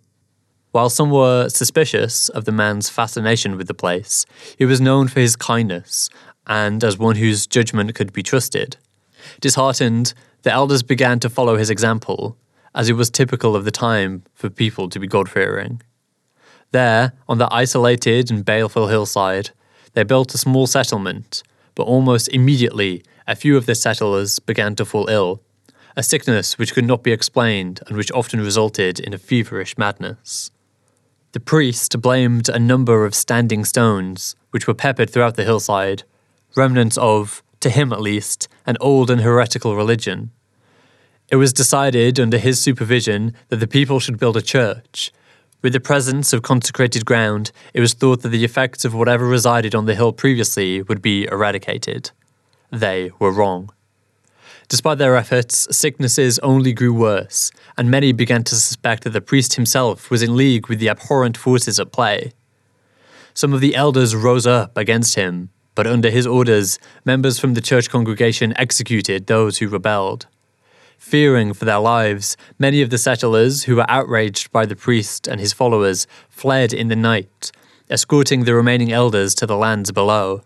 While 0.71 0.91
some 0.91 1.11
were 1.11 1.49
suspicious 1.49 2.29
of 2.29 2.45
the 2.45 2.53
man's 2.53 2.91
fascination 2.91 3.57
with 3.57 3.69
the 3.69 3.75
place, 3.75 4.27
he 4.59 4.67
was 4.67 4.81
known 4.81 5.09
for 5.09 5.21
his 5.21 5.35
kindness 5.35 6.11
and 6.47 6.85
as 6.85 6.99
one 6.99 7.17
whose 7.17 7.47
judgment 7.47 7.95
could 7.95 8.13
be 8.13 8.23
trusted. 8.23 8.77
Disheartened, 9.41 10.15
the 10.43 10.53
elders 10.53 10.83
began 10.83 11.21
to 11.21 11.31
follow 11.31 11.57
his 11.57 11.71
example, 11.71 12.37
as 12.75 12.89
it 12.89 12.95
was 12.95 13.11
typical 13.11 13.57
of 13.57 13.65
the 13.65 13.71
time 13.71 14.25
for 14.35 14.51
people 14.51 14.89
to 14.89 14.99
be 14.99 15.07
God 15.07 15.29
fearing. 15.29 15.83
There, 16.73 17.13
on 17.29 17.39
the 17.39 17.53
isolated 17.53 18.31
and 18.31 18.45
baleful 18.45 18.89
hillside, 18.89 19.51
they 19.95 20.05
built 20.05 20.35
a 20.35 20.39
small 20.39 20.67
settlement, 20.67 21.43
but 21.75 21.85
almost 21.85 22.29
immediately 22.29 23.03
a 23.27 23.37
few 23.37 23.57
of 23.57 23.67
the 23.67 23.75
settlers 23.75 24.39
began 24.39 24.75
to 24.77 24.85
fall 24.85 25.09
ill, 25.09 25.43
a 25.97 26.03
sickness 26.03 26.59
which 26.59 26.75
could 26.75 26.85
not 26.85 27.03
be 27.03 27.13
explained 27.13 27.81
and 27.87 27.97
which 27.97 28.13
often 28.13 28.41
resulted 28.41 29.01
in 29.01 29.15
a 29.15 29.19
feverish 29.19 29.77
madness. 29.79 30.51
The 31.33 31.41
priest 31.41 32.01
blamed 32.01 32.49
a 32.49 32.59
number 32.59 33.05
of 33.05 33.15
standing 33.15 33.65
stones, 33.65 34.35
which 34.51 34.67
were 34.67 34.75
peppered 34.75 35.11
throughout 35.11 35.37
the 35.37 35.45
hillside, 35.45 36.05
remnants 36.57 36.97
of, 36.99 37.43
to 37.61 37.71
him 37.71 37.93
at 37.93 38.01
least, 38.01 38.49
an 38.67 38.77
old 38.81 39.11
and 39.11 39.21
heretical 39.21 39.77
religion. 39.77 40.31
It 41.31 41.37
was 41.37 41.53
decided 41.53 42.19
under 42.19 42.39
his 42.39 42.61
supervision 42.61 43.35
that 43.49 43.57
the 43.57 43.67
people 43.67 44.01
should 44.01 44.19
build 44.19 44.37
a 44.37 44.43
church, 44.43 45.13
with 45.61 45.73
the 45.73 45.81
presence 45.81 46.33
of 46.33 46.43
consecrated 46.43 47.05
ground, 47.05 47.51
it 47.75 47.81
was 47.81 47.93
thought 47.93 48.23
that 48.23 48.29
the 48.29 48.45
effects 48.45 48.85
of 48.85 48.95
whatever 48.95 49.27
resided 49.27 49.75
on 49.75 49.87
the 49.87 49.97
hill 49.97 50.13
previously 50.13 50.83
would 50.83 51.03
be 51.03 51.25
eradicated. 51.25 52.13
They 52.71 53.11
were 53.19 53.33
wrong. 53.33 53.71
Despite 54.69 54.99
their 54.99 55.17
efforts, 55.17 55.67
sicknesses 55.75 56.39
only 56.41 56.75
grew 56.75 56.93
worse, 56.93 57.51
and 57.79 57.91
many 57.91 58.13
began 58.13 58.45
to 58.45 58.55
suspect 58.55 59.05
that 59.05 59.11
the 59.11 59.23
priest 59.23 59.55
himself 59.55 60.11
was 60.11 60.23
in 60.23 60.37
league 60.37 60.69
with 60.69 60.79
the 60.79 60.91
abhorrent 60.91 61.39
forces 61.39 61.81
at 61.81 61.91
play. 61.91 62.33
Some 63.33 63.55
of 63.55 63.63
the 63.63 63.75
elders 63.75 64.15
rose 64.15 64.47
up 64.47 64.77
against 64.77 65.15
him, 65.15 65.49
but 65.75 65.87
under 65.87 66.11
his 66.11 66.27
orders, 66.27 66.79
members 67.05 67.39
from 67.39 67.55
the 67.55 67.63
church 67.63 67.89
congregation 67.89 68.53
executed 68.57 69.27
those 69.27 69.59
who 69.59 69.69
rebelled. 69.69 70.27
Fearing 70.99 71.55
for 71.55 71.65
their 71.65 71.79
lives, 71.79 72.37
many 72.59 72.83
of 72.83 72.91
the 72.91 72.99
settlers, 72.99 73.63
who 73.63 73.77
were 73.77 73.89
outraged 73.89 74.53
by 74.53 74.67
the 74.67 74.77
priest 74.77 75.27
and 75.27 75.41
his 75.41 75.55
followers, 75.55 76.07
fled 76.29 76.75
in 76.75 76.89
the 76.89 76.97
night, 76.97 77.53
escorting 77.89 78.45
the 78.45 78.55
remaining 78.55 78.93
elders 78.93 79.35
to 79.37 79.47
the 79.47 79.57
lands 79.57 79.93
below. 79.93 80.43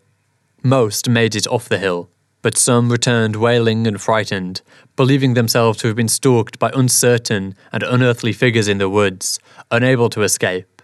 Most 0.63 1.09
made 1.09 1.35
it 1.35 1.49
off 1.49 1.69
the 1.69 1.79
hill, 1.79 2.09
but 2.43 2.59
some 2.59 2.91
returned 2.91 3.37
wailing 3.37 3.87
and 3.87 4.01
frightened, 4.01 4.61
believing 4.97 5.35
themselves 5.35 5.79
to 5.79 5.87
have 5.87 5.97
been 5.97 6.09
stalked 6.09 6.59
by 6.59 6.71
uncertain 6.75 7.55
and 7.73 7.83
unearthly 7.83 8.33
figures 8.33 8.69
in 8.69 8.79
the 8.79 8.89
woods, 8.89 9.39
unable 9.71 10.11
to 10.11 10.23
escape. 10.23 10.83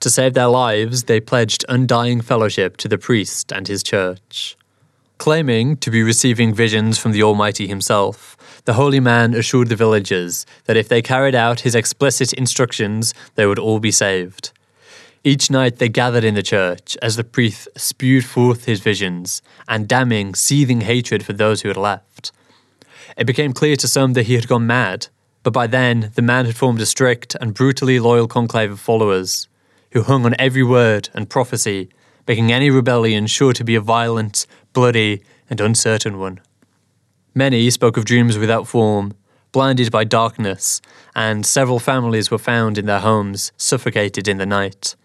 To 0.00 0.10
save 0.10 0.34
their 0.34 0.48
lives, 0.48 1.04
they 1.04 1.20
pledged 1.20 1.64
undying 1.68 2.20
fellowship 2.20 2.76
to 2.78 2.88
the 2.88 2.98
priest 2.98 3.52
and 3.52 3.66
his 3.66 3.82
church. 3.82 4.56
Claiming 5.16 5.76
to 5.78 5.90
be 5.90 6.02
receiving 6.02 6.52
visions 6.52 6.98
from 6.98 7.12
the 7.12 7.22
Almighty 7.22 7.68
Himself, 7.68 8.36
the 8.64 8.74
holy 8.74 9.00
man 9.00 9.32
assured 9.32 9.68
the 9.68 9.76
villagers 9.76 10.44
that 10.64 10.76
if 10.76 10.88
they 10.88 11.00
carried 11.00 11.34
out 11.34 11.60
his 11.60 11.74
explicit 11.74 12.32
instructions, 12.32 13.14
they 13.36 13.46
would 13.46 13.58
all 13.58 13.78
be 13.78 13.92
saved. 13.92 14.50
Each 15.26 15.50
night 15.50 15.78
they 15.78 15.88
gathered 15.88 16.22
in 16.22 16.34
the 16.34 16.42
church 16.42 16.98
as 17.00 17.16
the 17.16 17.24
priest 17.24 17.66
spewed 17.76 18.26
forth 18.26 18.66
his 18.66 18.80
visions 18.80 19.40
and 19.66 19.88
damning, 19.88 20.34
seething 20.34 20.82
hatred 20.82 21.24
for 21.24 21.32
those 21.32 21.62
who 21.62 21.68
had 21.68 21.78
left. 21.78 22.30
It 23.16 23.26
became 23.26 23.54
clear 23.54 23.74
to 23.76 23.88
some 23.88 24.12
that 24.12 24.26
he 24.26 24.34
had 24.34 24.48
gone 24.48 24.66
mad, 24.66 25.06
but 25.42 25.54
by 25.54 25.66
then 25.66 26.10
the 26.14 26.20
man 26.20 26.44
had 26.44 26.56
formed 26.56 26.82
a 26.82 26.86
strict 26.86 27.36
and 27.40 27.54
brutally 27.54 27.98
loyal 27.98 28.28
conclave 28.28 28.70
of 28.70 28.80
followers 28.80 29.48
who 29.92 30.02
hung 30.02 30.26
on 30.26 30.34
every 30.38 30.62
word 30.62 31.08
and 31.14 31.30
prophecy, 31.30 31.88
making 32.28 32.52
any 32.52 32.68
rebellion 32.68 33.26
sure 33.26 33.54
to 33.54 33.64
be 33.64 33.76
a 33.76 33.80
violent, 33.80 34.46
bloody, 34.74 35.22
and 35.48 35.58
uncertain 35.58 36.18
one. 36.18 36.38
Many 37.34 37.70
spoke 37.70 37.96
of 37.96 38.04
dreams 38.04 38.36
without 38.36 38.68
form, 38.68 39.14
blinded 39.52 39.90
by 39.90 40.04
darkness, 40.04 40.82
and 41.16 41.46
several 41.46 41.78
families 41.78 42.30
were 42.30 42.36
found 42.36 42.76
in 42.76 42.84
their 42.84 43.00
homes, 43.00 43.52
suffocated 43.56 44.28
in 44.28 44.36
the 44.36 44.44
night. 44.44 44.96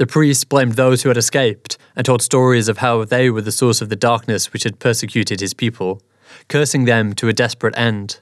The 0.00 0.06
priest 0.06 0.48
blamed 0.48 0.76
those 0.76 1.02
who 1.02 1.10
had 1.10 1.18
escaped 1.18 1.76
and 1.94 2.06
told 2.06 2.22
stories 2.22 2.68
of 2.68 2.78
how 2.78 3.04
they 3.04 3.28
were 3.28 3.42
the 3.42 3.52
source 3.52 3.82
of 3.82 3.90
the 3.90 3.96
darkness 3.96 4.50
which 4.50 4.62
had 4.62 4.78
persecuted 4.78 5.40
his 5.40 5.52
people, 5.52 6.00
cursing 6.48 6.86
them 6.86 7.12
to 7.16 7.28
a 7.28 7.34
desperate 7.34 7.76
end. 7.76 8.20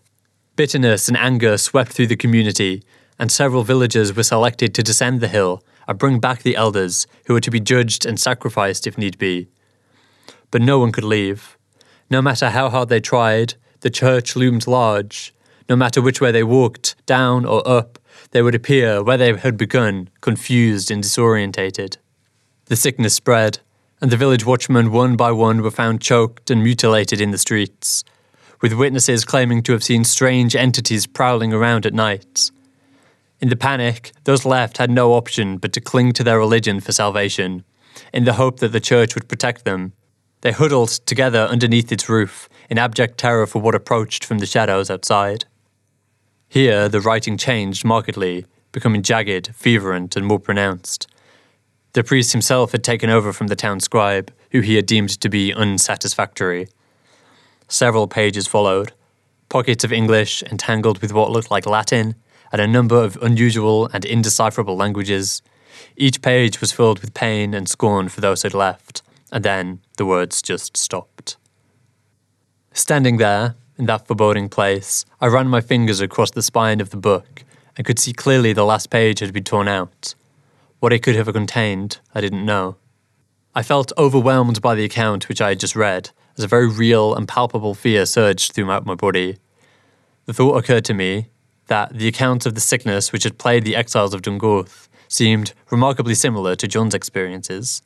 Bitterness 0.57 1.07
and 1.07 1.17
anger 1.17 1.57
swept 1.57 1.93
through 1.93 2.09
the 2.09 2.17
community, 2.17 2.83
and 3.17 3.31
several 3.31 3.63
villagers 3.63 4.13
were 4.13 4.25
selected 4.25 4.75
to 4.75 4.83
descend 4.83 5.21
the 5.21 5.29
hill 5.29 5.63
and 5.87 6.01
bring 6.01 6.19
back 6.19 6.43
the 6.43 6.57
elders 6.57 7.07
who 7.27 7.35
were 7.35 7.41
to 7.41 7.51
be 7.53 7.61
judged 7.61 8.05
and 8.05 8.19
sacrificed 8.19 8.89
if 8.89 8.99
need 8.99 9.17
be. 9.17 9.47
But 10.51 10.63
no 10.63 10.81
one 10.81 10.91
could 10.91 11.05
leave. 11.05 11.57
No 12.11 12.21
matter 12.21 12.51
how 12.51 12.71
hard 12.71 12.89
they 12.89 12.99
tried, 12.99 13.55
the 13.83 13.91
church 13.91 14.35
loomed 14.35 14.67
large. 14.67 15.33
No 15.69 15.77
matter 15.77 16.03
which 16.03 16.21
way 16.21 16.33
they 16.33 16.43
walked, 16.43 16.97
down 17.07 17.45
or 17.45 17.63
up, 17.69 18.01
they 18.31 18.43
would 18.43 18.55
appear 18.55 19.03
where 19.03 19.17
they 19.17 19.37
had 19.37 19.57
begun, 19.57 20.11
confused 20.21 20.91
and 20.91 21.03
disorientated. 21.03 21.97
The 22.67 22.77
sickness 22.77 23.15
spread, 23.15 23.61
and 24.01 24.11
the 24.11 24.17
village 24.17 24.45
watchmen 24.45 24.93
one 24.93 25.17
by 25.17 25.33
one 25.33 25.63
were 25.63 25.71
found 25.71 26.01
choked 26.01 26.51
and 26.51 26.63
mutilated 26.63 27.21
in 27.21 27.31
the 27.31 27.39
streets, 27.39 28.05
with 28.61 28.73
witnesses 28.73 29.25
claiming 29.25 29.63
to 29.63 29.73
have 29.73 29.83
seen 29.85 30.05
strange 30.05 30.55
entities 30.55 31.07
prowling 31.07 31.53
around 31.53 31.87
at 31.87 31.95
night. 31.95 32.51
In 33.41 33.49
the 33.49 33.57
panic, 33.57 34.13
those 34.25 34.45
left 34.45 34.79
had 34.79 34.91
no 34.91 35.13
option 35.15 35.59
but 35.59 35.73
to 35.73 35.81
cling 35.81 36.13
to 36.15 36.25
their 36.25 36.39
religion 36.39 36.81
for 36.81 36.93
salvation, 36.93 37.65
in 38.13 38.25
the 38.25 38.35
hope 38.35 38.61
that 38.61 38.73
the 38.73 38.81
church 38.81 39.15
would 39.15 39.29
protect 39.29 39.65
them. 39.65 39.93
They 40.41 40.53
huddled 40.53 40.91
together 41.07 41.41
underneath 41.41 41.91
its 41.91 42.09
roof, 42.09 42.49
in 42.69 42.79
abject 42.79 43.19
terror 43.19 43.47
for 43.47 43.61
what 43.61 43.75
approached 43.75 44.25
from 44.25 44.39
the 44.39 44.47
shadows 44.47 44.91
outside. 44.91 45.47
Here, 46.49 46.89
the 46.89 47.01
writing 47.01 47.37
changed 47.37 47.85
markedly, 47.85 48.47
becoming 48.73 49.03
jagged, 49.03 49.55
fervent, 49.55 50.17
and 50.17 50.27
more 50.27 50.41
pronounced. 50.41 51.07
The 51.93 52.05
priest 52.05 52.33
himself 52.33 52.73
had 52.73 52.83
taken 52.83 53.11
over 53.11 53.33
from 53.33 53.49
the 53.49 53.57
town 53.57 53.81
scribe, 53.81 54.33
who 54.51 54.61
he 54.61 54.77
had 54.77 54.87
deemed 54.87 55.21
to 55.21 55.29
be 55.29 55.53
unsatisfactory. 55.53 56.69
Several 57.69 58.09
pages 58.09 58.47
followed, 58.47 58.93
pockets 59.49 59.85
of 59.85 59.93
English 59.93 60.43
entangled 60.45 61.01
with 61.01 61.13
what 61.13 61.31
looked 61.31 61.51
like 61.51 61.67
Latin, 61.67 62.15
and 62.51 62.61
a 62.61 62.67
number 62.67 63.03
of 63.03 63.19
unusual 63.23 63.89
and 63.93 64.05
indecipherable 64.05 64.77
languages. 64.77 65.43
Each 65.97 66.23
page 66.23 66.61
was 66.61 66.73
filled 66.73 67.01
with 67.01 67.15
pain 67.15 67.53
and 67.53 67.69
scorn 67.69 68.09
for 68.09 68.21
those 68.21 68.43
who 68.43 68.47
had 68.47 68.55
left, 68.55 69.03
and 69.31 69.45
then 69.45 69.81
the 69.97 70.07
words 70.07 70.41
just 70.41 70.77
stopped. 70.77 71.37
Standing 72.73 73.19
there, 73.19 73.55
in 73.79 73.87
that 73.87 74.07
foreboding 74.07 74.49
place, 74.49 75.05
I 75.21 75.29
ran 75.29 75.49
my 75.49 75.61
fingers 75.61 76.01
across 76.01 76.33
the 76.33 76.43
spine 76.43 76.81
of 76.81 76.91
the 76.91 76.97
book 76.97 77.45
and 77.77 77.87
could 77.87 77.99
see 77.99 78.13
clearly 78.13 78.53
the 78.53 78.65
last 78.65 78.91
page 78.91 79.21
had 79.21 79.33
been 79.33 79.45
torn 79.45 79.69
out. 79.69 80.15
What 80.81 80.93
it 80.93 80.99
could 80.99 81.15
have 81.15 81.33
contained, 81.33 81.99
I 82.15 82.21
didn't 82.21 82.45
know. 82.45 82.77
I 83.55 83.63
felt 83.63 83.93
overwhelmed 83.97 84.61
by 84.61 84.75
the 84.75 84.85
account 84.85 85.29
which 85.29 85.41
I 85.41 85.51
had 85.51 85.61
just 85.61 85.77
read, 85.77 86.11
as 86.37 86.45
a 86.45 86.49
very 86.49 86.69
real 86.69 87.15
and 87.15 87.27
palpable 87.27 87.75
fear 87.75 88.05
surged 88.05 88.53
throughout 88.53 88.85
my 88.85 88.95
body. 88.95 89.39
The 90.27 90.33
thought 90.33 90.57
occurred 90.57 90.85
to 90.87 90.95
me 90.95 91.29
that 91.69 91.97
the 91.97 92.09
account 92.09 92.47
of 92.47 92.55
the 92.55 92.61
sickness 92.61 93.13
which 93.13 93.25
had 93.25 93.39
plagued 93.39 93.67
the 93.67 93.77
exiles 93.77 94.13
of 94.13 94.23
Dungorth 94.23 94.89
seemed 95.07 95.55
remarkably 95.71 96.15
similar 96.15 96.55
to 96.57 96.69
John's 96.69 96.95
experiences. 96.95 97.83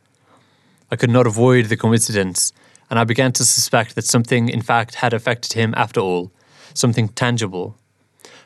I 0.90 0.96
could 0.96 1.10
not 1.10 1.26
avoid 1.26 1.66
the 1.66 1.76
coincidence, 1.76 2.52
and 2.92 2.98
I 2.98 3.04
began 3.04 3.32
to 3.32 3.44
suspect 3.46 3.94
that 3.94 4.04
something, 4.04 4.50
in 4.50 4.60
fact, 4.60 4.96
had 4.96 5.14
affected 5.14 5.54
him 5.54 5.72
after 5.78 5.98
all, 5.98 6.30
something 6.74 7.08
tangible. 7.08 7.74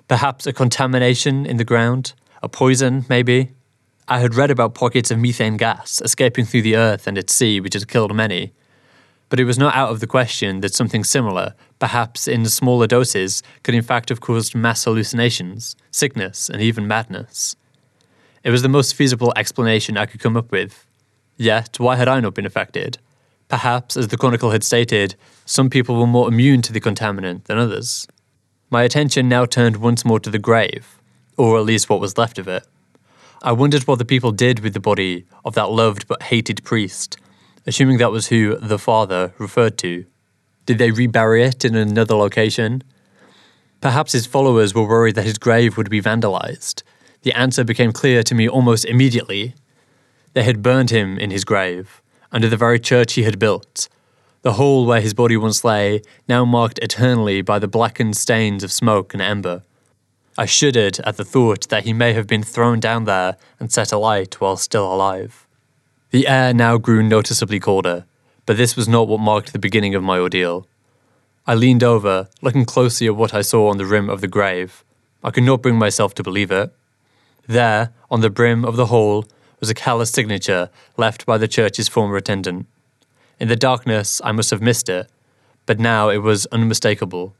Perhaps 0.07 0.47
a 0.47 0.53
contamination 0.53 1.45
in 1.45 1.57
the 1.57 1.65
ground, 1.65 2.13
a 2.45 2.49
poison, 2.49 3.05
maybe. 3.09 3.51
I 4.07 4.21
had 4.21 4.37
read 4.37 4.53
about 4.53 4.77
pockets 4.77 5.11
of 5.11 5.19
methane 5.19 5.57
gas 5.57 6.01
escaping 6.01 6.45
through 6.45 6.63
the 6.63 6.77
earth 6.77 7.09
and 7.09 7.19
its 7.19 7.35
sea, 7.35 7.59
which 7.59 7.75
had 7.75 7.89
killed 7.89 8.15
many. 8.15 8.53
But 9.31 9.41
it 9.41 9.47
was 9.47 9.59
not 9.59 9.75
out 9.75 9.91
of 9.91 9.99
the 9.99 10.07
question 10.07 10.61
that 10.61 10.75
something 10.75 11.03
similar, 11.03 11.55
perhaps 11.81 12.29
in 12.29 12.47
smaller 12.47 12.87
doses, 12.87 13.43
could 13.65 13.75
in 13.75 13.83
fact 13.83 14.11
have 14.11 14.21
caused 14.21 14.55
mass 14.55 14.85
hallucinations, 14.85 15.75
sickness, 15.91 16.49
and 16.49 16.63
even 16.63 16.87
madness. 16.87 17.57
It 18.45 18.51
was 18.51 18.63
the 18.63 18.69
most 18.69 18.95
feasible 18.95 19.33
explanation 19.35 19.97
I 19.97 20.07
could 20.07 20.21
come 20.21 20.37
up 20.37 20.53
with. 20.53 20.87
Yet, 21.37 21.81
why 21.81 21.97
had 21.97 22.07
I 22.07 22.21
not 22.21 22.35
been 22.35 22.47
affected? 22.47 22.99
Perhaps, 23.49 23.97
as 23.97 24.09
the 24.09 24.17
Chronicle 24.17 24.51
had 24.51 24.65
stated, 24.65 25.15
some 25.45 25.71
people 25.71 25.99
were 25.99 26.07
more 26.07 26.29
immune 26.29 26.63
to 26.63 26.73
the 26.73 26.81
contaminant 26.81 27.45
than 27.45 27.59
others. 27.59 28.09
My 28.71 28.83
attention 28.83 29.29
now 29.29 29.47
turned 29.47 29.77
once 29.77 30.05
more 30.05 30.19
to 30.21 30.31
the 30.31 30.41
grave, 30.41 30.99
or 31.37 31.57
at 31.57 31.65
least 31.65 31.89
what 31.89 32.01
was 32.01 32.19
left 32.19 32.39
of 32.39 32.49
it. 32.49 32.67
I 33.43 33.53
wondered 33.53 33.87
what 33.87 33.99
the 33.99 34.05
people 34.05 34.33
did 34.33 34.61
with 34.61 34.75
the 34.75 34.81
body 34.81 35.25
of 35.45 35.55
that 35.55 35.71
loved 35.71 36.09
but 36.09 36.25
hated 36.25 36.65
priest, 36.65 37.17
assuming 37.67 37.99
that 37.99 38.11
was 38.11 38.27
who 38.27 38.57
the 38.57 38.79
father 38.79 39.33
referred 39.39 39.79
to. 39.79 40.07
Did 40.65 40.79
they 40.79 40.91
rebury 40.91 41.45
it 41.45 41.65
in 41.65 41.77
another 41.77 42.17
location? 42.17 42.83
Perhaps 43.81 44.13
his 44.13 44.27
followers 44.27 44.75
were 44.75 44.89
worried 44.89 45.15
that 45.15 45.25
his 45.25 45.39
grave 45.39 45.77
would 45.77 45.91
be 45.91 46.03
vandalized. 46.03 46.83
The 47.23 47.33
answer 47.35 47.63
became 47.63 47.93
clear 47.93 48.25
to 48.25 48.35
me 48.35 48.49
almost 48.49 48.85
immediately. 48.85 49.55
They 50.33 50.43
had 50.43 50.63
burned 50.63 50.91
him 50.91 51.19
in 51.19 51.31
his 51.31 51.45
grave, 51.45 52.03
under 52.33 52.49
the 52.49 52.57
very 52.57 52.79
church 52.79 53.15
he 53.15 53.23
had 53.23 53.39
built. 53.39 53.89
The 54.43 54.55
hole 54.55 54.87
where 54.87 55.01
his 55.01 55.15
body 55.15 55.37
once 55.37 55.65
lay, 55.65 56.03
now 56.29 56.45
marked 56.45 56.79
eternally 56.81 57.43
by 57.43 57.59
the 57.59 57.69
blackened 57.69 58.17
stains 58.17 58.63
of 58.63 58.71
smoke 58.71 59.13
and 59.13 59.23
ember. 59.23 59.63
I 60.39 60.47
shuddered 60.47 61.01
at 61.01 61.17
the 61.17 61.25
thought 61.25 61.69
that 61.69 61.85
he 61.85 61.93
may 61.93 62.13
have 62.13 62.27
been 62.27 62.43
thrown 62.43 62.79
down 62.79 63.05
there 63.05 63.37
and 63.59 63.73
set 63.73 63.91
alight 63.91 64.41
while 64.41 64.57
still 64.57 64.93
alive. 64.93 65.47
The 66.11 66.29
air 66.29 66.55
now 66.55 66.79
grew 66.79 67.03
noticeably 67.03 67.59
colder, 67.59 68.05
but 68.45 68.57
this 68.57 68.77
was 68.77 68.87
not 68.87 69.09
what 69.09 69.19
marked 69.19 69.53
the 69.53 69.59
beginning 69.59 69.95
of 69.95 70.03
my 70.03 70.19
ordeal. 70.19 70.69
I 71.47 71.55
leaned 71.55 71.83
over, 71.83 72.29
looking 72.43 72.65
closely 72.65 73.07
at 73.07 73.17
what 73.17 73.33
I 73.33 73.43
saw 73.43 73.69
on 73.69 73.79
the 73.79 73.87
rim 73.87 74.11
of 74.11 74.21
the 74.21 74.29
grave. 74.29 74.85
I 75.25 75.31
could 75.31 75.45
not 75.45 75.63
bring 75.63 75.77
myself 75.77 76.15
to 76.15 76.23
believe 76.23 76.51
it. 76.51 76.73
There, 77.47 77.93
on 78.11 78.21
the 78.21 78.31
brim 78.31 78.65
of 78.65 78.77
the 78.77 78.87
hole, 78.87 79.25
was 79.61 79.71
a 79.71 79.75
callous 79.75 80.11
signature 80.11 80.71
left 80.97 81.27
by 81.27 81.39
the 81.39 81.49
church's 81.49 81.89
former 81.89 82.17
attendant. 82.17 82.67
In 83.39 83.49
the 83.49 83.57
darkness, 83.57 84.21
I 84.25 84.33
must 84.33 84.51
have 84.51 84.63
missed 84.63 84.89
it, 84.89 85.09
but 85.67 85.79
now 85.79 86.09
it 86.09 86.19
was 86.19 86.47
unmistakable. 86.47 87.35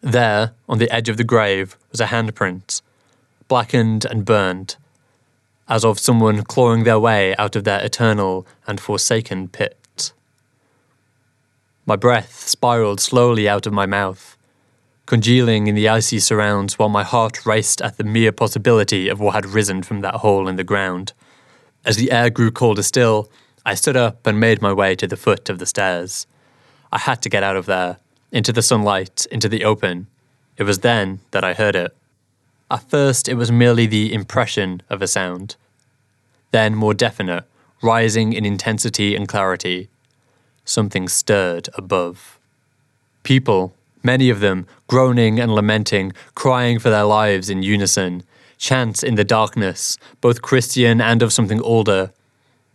There, 0.00 0.52
on 0.68 0.78
the 0.78 0.90
edge 0.90 1.08
of 1.08 1.16
the 1.16 1.24
grave, 1.24 1.76
was 1.90 2.00
a 2.00 2.06
handprint, 2.06 2.82
blackened 3.48 4.04
and 4.04 4.24
burned, 4.24 4.76
as 5.68 5.84
of 5.84 5.98
someone 5.98 6.42
clawing 6.42 6.84
their 6.84 6.98
way 6.98 7.34
out 7.36 7.56
of 7.56 7.64
their 7.64 7.82
eternal 7.82 8.46
and 8.66 8.80
forsaken 8.80 9.48
pit. 9.48 10.12
My 11.86 11.96
breath 11.96 12.48
spiraled 12.48 13.00
slowly 13.00 13.48
out 13.48 13.66
of 13.66 13.72
my 13.72 13.86
mouth, 13.86 14.36
congealing 15.06 15.66
in 15.66 15.74
the 15.74 15.88
icy 15.88 16.18
surrounds 16.18 16.78
while 16.78 16.88
my 16.88 17.02
heart 17.02 17.44
raced 17.44 17.82
at 17.82 17.98
the 17.98 18.04
mere 18.04 18.32
possibility 18.32 19.08
of 19.08 19.20
what 19.20 19.34
had 19.34 19.46
risen 19.46 19.82
from 19.82 20.00
that 20.00 20.16
hole 20.16 20.48
in 20.48 20.56
the 20.56 20.64
ground. 20.64 21.12
As 21.84 21.96
the 21.96 22.10
air 22.10 22.30
grew 22.30 22.50
colder 22.50 22.82
still, 22.82 23.30
I 23.66 23.74
stood 23.74 23.96
up 23.96 24.26
and 24.26 24.40
made 24.40 24.62
my 24.62 24.72
way 24.72 24.94
to 24.96 25.06
the 25.06 25.16
foot 25.16 25.48
of 25.48 25.58
the 25.58 25.66
stairs. 25.66 26.26
I 26.90 26.98
had 26.98 27.20
to 27.22 27.28
get 27.28 27.42
out 27.42 27.56
of 27.56 27.66
there, 27.66 27.98
into 28.32 28.52
the 28.52 28.62
sunlight, 28.62 29.26
into 29.30 29.48
the 29.48 29.64
open. 29.64 30.06
It 30.56 30.62
was 30.64 30.78
then 30.78 31.20
that 31.32 31.44
I 31.44 31.54
heard 31.54 31.76
it. 31.76 31.96
At 32.70 32.88
first, 32.88 33.28
it 33.28 33.34
was 33.34 33.52
merely 33.52 33.86
the 33.86 34.12
impression 34.12 34.82
of 34.88 35.02
a 35.02 35.06
sound. 35.06 35.56
Then, 36.50 36.74
more 36.74 36.94
definite, 36.94 37.44
rising 37.82 38.32
in 38.32 38.46
intensity 38.46 39.14
and 39.14 39.28
clarity. 39.28 39.88
Something 40.64 41.08
stirred 41.08 41.68
above. 41.74 42.38
People, 43.22 43.74
many 44.02 44.30
of 44.30 44.40
them, 44.40 44.66
groaning 44.86 45.38
and 45.38 45.54
lamenting, 45.54 46.12
crying 46.34 46.78
for 46.78 46.90
their 46.90 47.04
lives 47.04 47.50
in 47.50 47.62
unison. 47.62 48.22
Chants 48.64 49.02
in 49.02 49.16
the 49.16 49.24
darkness, 49.24 49.98
both 50.22 50.40
Christian 50.40 50.98
and 50.98 51.22
of 51.22 51.34
something 51.34 51.60
older. 51.60 52.14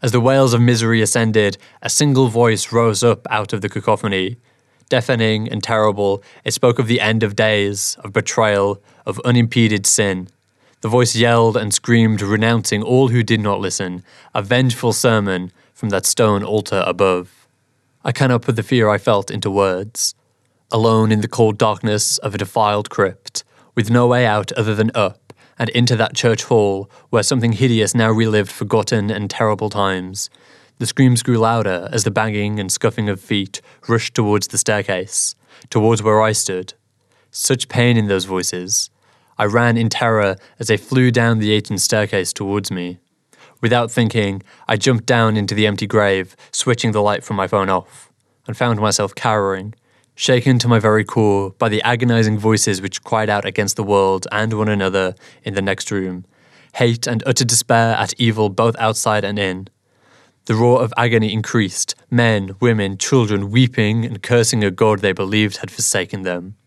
As 0.04 0.12
the 0.12 0.22
wails 0.22 0.54
of 0.54 0.62
misery 0.62 1.02
ascended, 1.02 1.58
a 1.82 1.90
single 1.90 2.28
voice 2.28 2.72
rose 2.72 3.04
up 3.04 3.26
out 3.32 3.54
of 3.54 3.62
the 3.62 3.70
cacophony 3.70 4.38
deafening 4.90 5.50
and 5.50 5.64
terrible, 5.64 6.22
it 6.46 6.54
spoke 6.54 6.78
of 6.78 6.86
the 6.86 7.02
end 7.02 7.24
of 7.24 7.36
days, 7.36 7.98
of 8.04 8.14
betrayal, 8.14 8.84
of 9.08 9.20
unimpeded 9.26 9.88
sin. 9.88 10.28
The 10.82 10.90
voice 10.90 11.16
yelled 11.16 11.58
and 11.58 11.74
screamed, 11.74 12.22
renouncing 12.22 12.84
all 12.84 13.08
who 13.08 13.24
did 13.24 13.40
not 13.40 13.60
listen, 13.60 14.04
a 14.36 14.44
vengeful 14.44 14.94
sermon 14.94 15.52
from 15.74 15.90
that 15.90 16.06
stone 16.06 16.44
altar 16.44 16.84
above. 16.86 17.48
I 18.06 18.12
cannot 18.12 18.44
put 18.44 18.58
the 18.58 18.62
fear 18.62 18.90
I 18.90 19.00
felt 19.00 19.32
into 19.32 19.50
words. 19.50 20.14
Alone 20.70 21.12
in 21.12 21.22
the 21.22 21.28
cold 21.28 21.58
darkness 21.58 22.20
of 22.20 22.36
a 22.36 22.38
defiled 22.38 22.92
crypt, 22.92 23.44
with 23.74 23.90
no 23.90 24.06
way 24.06 24.28
out 24.28 24.52
other 24.52 24.76
than 24.76 24.92
up, 24.94 25.29
and 25.60 25.70
into 25.70 25.96
that 25.98 26.16
church 26.16 26.46
hall 26.46 26.90
where 27.10 27.22
something 27.22 27.52
hideous 27.52 27.94
now 27.94 28.10
relived 28.10 28.52
forgotten 28.52 29.12
and 29.12 29.30
terrible 29.30 29.70
times, 29.70 30.30
the 30.80 30.86
screams 30.86 31.22
grew 31.22 31.38
louder 31.38 31.90
as 31.92 32.06
the 32.06 32.12
banging 32.12 32.58
and 32.58 32.72
scuffing 32.72 33.10
of 33.10 33.20
feet 33.20 33.62
rushed 33.90 34.16
towards 34.16 34.48
the 34.48 34.58
staircase, 34.58 35.36
towards 35.70 36.02
where 36.02 36.22
I 36.22 36.32
stood. 36.32 36.74
Such 37.32 37.68
pain 37.68 37.98
in 37.98 38.08
those 38.08 38.24
voices. 38.24 38.90
I 39.38 39.46
ran 39.46 39.78
in 39.78 39.90
terror 39.90 40.38
as 40.58 40.68
they 40.68 40.78
flew 40.78 41.12
down 41.12 41.40
the 41.40 41.54
ancient 41.54 41.82
staircase 41.82 42.32
towards 42.32 42.72
me. 42.72 43.00
Without 43.62 43.92
thinking, 43.92 44.42
I 44.70 44.78
jumped 44.78 45.06
down 45.06 45.36
into 45.36 45.54
the 45.54 45.68
empty 45.68 45.86
grave, 45.86 46.36
switching 46.52 46.94
the 46.94 47.02
light 47.02 47.26
from 47.26 47.36
my 47.36 47.48
phone 47.48 47.70
off, 47.70 48.10
and 48.48 48.56
found 48.56 48.80
myself 48.80 49.14
cowering, 49.14 49.76
shaken 50.20 50.60
to 50.60 50.68
my 50.68 50.80
very 50.80 51.06
core 51.06 51.52
by 51.52 51.70
the 51.70 51.82
agonizing 51.84 52.38
voices 52.38 52.82
which 52.82 53.02
cried 53.06 53.30
out 53.30 53.46
against 53.46 53.78
the 53.78 53.84
world 53.84 54.28
and 54.34 54.52
one 54.52 54.68
another 54.68 55.16
in 55.46 55.54
the 55.54 55.62
next 55.62 55.90
room, 55.92 56.26
hate 56.74 57.08
and 57.08 57.24
utter 57.26 57.46
despair 57.46 57.96
at 57.96 58.14
evil 58.18 58.50
both 58.50 58.76
outside 58.80 59.24
and 59.24 59.40
in. 59.40 59.70
The 60.44 60.56
roar 60.56 60.82
of 60.82 60.94
agony 60.98 61.32
increased, 61.32 61.96
men, 62.12 62.58
women, 62.60 62.98
children 62.98 63.50
weeping 63.50 64.04
and 64.04 64.22
cursing 64.22 64.62
a 64.62 64.72
God 64.72 65.00
they 65.00 65.14
believed 65.14 65.58
had 65.58 65.72
forsaken 65.72 66.24
them. 66.24 66.58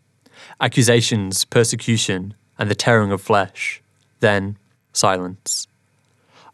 Accusations, 0.59 1.45
persecution, 1.45 2.33
and 2.59 2.71
the 2.71 2.75
tearing 2.75 3.13
of 3.13 3.21
flesh. 3.21 3.83
Then, 4.21 4.57
silence. 4.95 5.69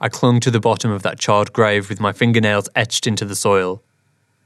I 0.01 0.09
clung 0.09 0.41
to 0.41 0.51
the 0.51 0.59
bottom 0.59 0.91
of 0.91 1.05
that 1.05 1.21
charred 1.21 1.53
grave 1.53 1.89
with 1.89 2.01
my 2.01 2.13
fingernails 2.13 2.69
etched 2.75 3.07
into 3.07 3.25
the 3.25 3.37
soil. 3.37 3.85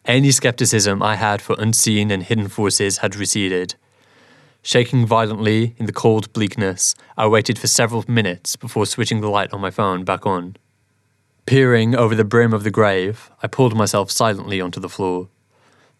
Any 0.05 0.33
skepticism 0.33 1.01
I 1.01 1.15
had 1.15 1.41
for 1.41 1.55
unseen 1.61 2.11
and 2.11 2.25
hidden 2.25 2.49
forces 2.49 2.99
had 2.99 3.15
receded. 3.15 3.77
Shaking 4.61 5.07
violently 5.07 5.77
in 5.79 5.87
the 5.87 5.93
cold 5.93 6.33
bleakness, 6.33 6.97
I 7.17 7.29
waited 7.29 7.57
for 7.57 7.69
several 7.69 8.05
minutes 8.09 8.57
before 8.57 8.85
switching 8.85 9.21
the 9.21 9.31
light 9.31 9.53
on 9.53 9.61
my 9.61 9.71
phone 9.71 10.03
back 10.03 10.27
on. 10.27 10.57
Peering 11.47 11.95
over 11.95 12.17
the 12.17 12.25
brim 12.25 12.53
of 12.53 12.65
the 12.65 12.71
grave, 12.71 13.31
I 13.45 13.47
pulled 13.47 13.77
myself 13.77 14.11
silently 14.11 14.61
onto 14.61 14.81
the 14.81 14.89
floor. 14.89 15.29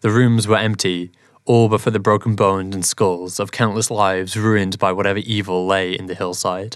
The 0.01 0.09
rooms 0.09 0.49
were 0.49 0.57
empty, 0.57 1.11
all 1.45 1.69
but 1.69 1.79
for 1.79 1.91
the 1.91 1.99
broken 1.99 2.35
bones 2.35 2.75
and 2.75 2.85
skulls 2.85 3.39
of 3.39 3.53
countless 3.53 3.89
lives 3.89 4.35
ruined 4.35 4.79
by 4.79 4.91
whatever 4.91 5.19
evil 5.19 5.65
lay 5.65 5.93
in 5.93 6.07
the 6.07 6.15
hillside. 6.15 6.75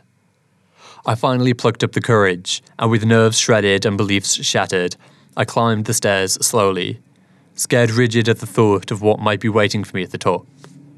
I 1.05 1.15
finally 1.15 1.53
plucked 1.53 1.83
up 1.83 1.91
the 1.91 2.01
courage, 2.01 2.63
and 2.79 2.89
with 2.89 3.05
nerves 3.05 3.37
shredded 3.37 3.85
and 3.85 3.97
beliefs 3.97 4.35
shattered, 4.45 4.95
I 5.35 5.43
climbed 5.43 5.85
the 5.85 5.93
stairs 5.93 6.33
slowly, 6.45 6.99
scared 7.57 7.91
rigid 7.91 8.29
at 8.29 8.39
the 8.39 8.45
thought 8.45 8.91
of 8.91 9.01
what 9.01 9.19
might 9.19 9.39
be 9.39 9.49
waiting 9.49 9.83
for 9.83 9.97
me 9.97 10.03
at 10.03 10.11
the 10.11 10.17
top. 10.17 10.45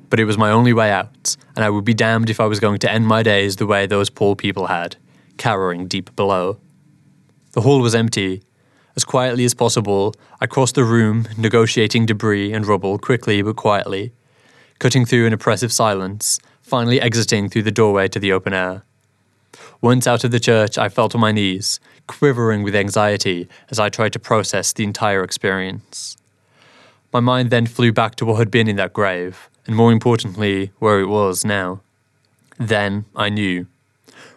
But 0.10 0.20
it 0.20 0.26
was 0.26 0.38
my 0.38 0.52
only 0.52 0.74
way 0.74 0.92
out, 0.92 1.36
and 1.56 1.64
I 1.64 1.70
would 1.70 1.86
be 1.86 1.94
damned 1.94 2.30
if 2.30 2.40
I 2.40 2.46
was 2.46 2.60
going 2.60 2.80
to 2.80 2.92
end 2.92 3.08
my 3.08 3.24
days 3.24 3.56
the 3.56 3.66
way 3.66 3.86
those 3.86 4.10
poor 4.10 4.36
people 4.36 4.68
had, 4.68 4.98
cowering 5.38 5.88
deep 5.88 6.16
below. 6.16 6.60
The 7.54 7.62
hall 7.62 7.82
was 7.82 7.96
empty. 7.96 8.44
As 8.96 9.06
quietly 9.06 9.46
as 9.46 9.54
possible, 9.54 10.14
I 10.42 10.48
crossed 10.48 10.76
the 10.76 10.84
room, 10.84 11.28
negotiating 11.38 12.06
debris 12.06 12.52
and 12.52 12.68
rubble 12.68 12.98
quickly 12.98 13.42
but 13.42 13.56
quietly, 13.56 14.14
cutting 14.80 15.06
through 15.06 15.28
an 15.28 15.34
oppressive 15.34 15.72
silence, 15.72 16.40
finally 16.62 17.00
exiting 17.00 17.50
through 17.50 17.64
the 17.64 17.72
doorway 17.72 18.08
to 18.10 18.20
the 18.20 18.34
open 18.34 18.54
air. 18.54 18.84
Once 19.82 20.06
out 20.06 20.24
of 20.24 20.32
the 20.32 20.40
church, 20.40 20.78
I 20.78 20.90
fell 20.90 21.10
to 21.10 21.18
my 21.18 21.32
knees, 21.32 21.80
quivering 22.08 22.64
with 22.64 22.76
anxiety 22.76 23.48
as 23.70 23.80
I 23.80 23.90
tried 23.90 24.14
to 24.14 24.20
process 24.20 24.74
the 24.74 24.84
entire 24.84 25.24
experience. 25.24 26.18
My 27.12 27.20
mind 27.20 27.50
then 27.50 27.66
flew 27.66 27.92
back 27.92 28.16
to 28.16 28.26
what 28.26 28.36
had 28.36 28.52
been 28.52 28.68
in 28.68 28.76
that 28.76 28.94
grave, 28.94 29.50
and 29.66 29.76
more 29.76 29.92
importantly, 29.92 30.72
where 30.78 31.00
it 31.00 31.08
was 31.08 31.44
now. 31.44 31.82
Then 32.60 33.06
I 33.16 33.30
knew. 33.30 33.66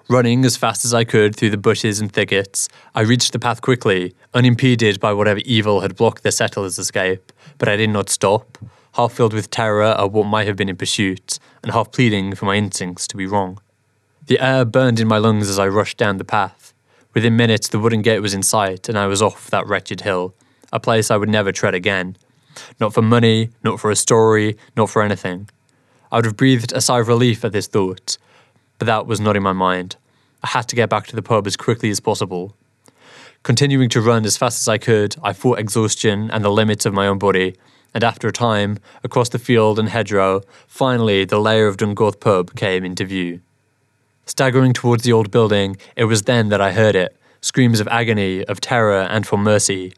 Running 0.08 0.44
as 0.44 0.56
fast 0.56 0.84
as 0.84 0.94
I 0.94 1.04
could 1.04 1.36
through 1.36 1.50
the 1.50 1.58
bushes 1.58 2.00
and 2.00 2.10
thickets, 2.10 2.68
I 2.94 3.02
reached 3.02 3.32
the 3.32 3.38
path 3.38 3.60
quickly, 3.60 4.14
unimpeded 4.32 5.00
by 5.00 5.12
whatever 5.12 5.40
evil 5.44 5.80
had 5.80 5.96
blocked 5.96 6.22
the 6.22 6.32
settler's 6.32 6.78
escape, 6.78 7.30
but 7.58 7.68
I 7.68 7.76
did 7.76 7.90
not 7.90 8.08
stop, 8.08 8.56
half 8.94 9.12
filled 9.12 9.34
with 9.34 9.50
terror 9.50 9.82
at 9.82 10.10
what 10.10 10.24
might 10.24 10.46
have 10.46 10.56
been 10.56 10.68
in 10.70 10.76
pursuit, 10.76 11.38
and 11.62 11.72
half 11.72 11.92
pleading 11.92 12.34
for 12.34 12.46
my 12.46 12.56
instincts 12.56 13.06
to 13.08 13.18
be 13.18 13.26
wrong. 13.26 13.60
The 14.26 14.40
air 14.40 14.64
burned 14.64 14.98
in 14.98 15.08
my 15.08 15.18
lungs 15.18 15.50
as 15.50 15.58
I 15.58 15.68
rushed 15.68 15.98
down 15.98 16.16
the 16.16 16.24
path. 16.24 16.72
Within 17.12 17.36
minutes, 17.36 17.68
the 17.68 17.78
wooden 17.78 18.00
gate 18.00 18.20
was 18.20 18.32
in 18.32 18.42
sight, 18.42 18.88
and 18.88 18.98
I 18.98 19.06
was 19.06 19.20
off 19.20 19.50
that 19.50 19.66
wretched 19.66 20.02
hill, 20.02 20.34
a 20.72 20.80
place 20.80 21.10
I 21.10 21.18
would 21.18 21.28
never 21.28 21.52
tread 21.52 21.74
again. 21.74 22.16
Not 22.80 22.94
for 22.94 23.02
money, 23.02 23.50
not 23.62 23.80
for 23.80 23.90
a 23.90 23.96
story, 23.96 24.56
not 24.76 24.90
for 24.90 25.02
anything. 25.02 25.48
I 26.10 26.16
would 26.16 26.24
have 26.24 26.36
breathed 26.36 26.72
a 26.72 26.80
sigh 26.80 27.00
of 27.00 27.08
relief 27.08 27.44
at 27.44 27.52
this 27.52 27.66
thought, 27.66 28.18
but 28.78 28.86
that 28.86 29.06
was 29.06 29.20
not 29.20 29.36
in 29.36 29.42
my 29.42 29.52
mind. 29.52 29.96
I 30.42 30.48
had 30.48 30.68
to 30.68 30.76
get 30.76 30.90
back 30.90 31.06
to 31.06 31.16
the 31.16 31.22
pub 31.22 31.46
as 31.46 31.56
quickly 31.56 31.90
as 31.90 32.00
possible. 32.00 32.56
Continuing 33.42 33.88
to 33.90 34.00
run 34.00 34.24
as 34.24 34.36
fast 34.36 34.62
as 34.62 34.68
I 34.68 34.78
could, 34.78 35.16
I 35.22 35.32
fought 35.32 35.58
exhaustion 35.58 36.30
and 36.30 36.44
the 36.44 36.50
limits 36.50 36.86
of 36.86 36.94
my 36.94 37.06
own 37.06 37.18
body, 37.18 37.56
and 37.94 38.04
after 38.04 38.28
a 38.28 38.32
time, 38.32 38.78
across 39.02 39.28
the 39.28 39.38
field 39.38 39.78
and 39.78 39.88
hedgerow, 39.88 40.42
finally 40.66 41.24
the 41.24 41.40
lair 41.40 41.66
of 41.66 41.76
Dungoth 41.76 42.20
pub 42.20 42.54
came 42.54 42.84
into 42.84 43.04
view. 43.04 43.40
Staggering 44.26 44.72
towards 44.72 45.02
the 45.02 45.12
old 45.12 45.30
building, 45.30 45.76
it 45.96 46.04
was 46.04 46.22
then 46.22 46.48
that 46.50 46.60
I 46.60 46.72
heard 46.72 46.94
it 46.94 47.16
screams 47.42 47.80
of 47.80 47.88
agony, 47.88 48.44
of 48.44 48.60
terror, 48.60 49.02
and 49.02 49.26
for 49.26 49.36
mercy. 49.36 49.92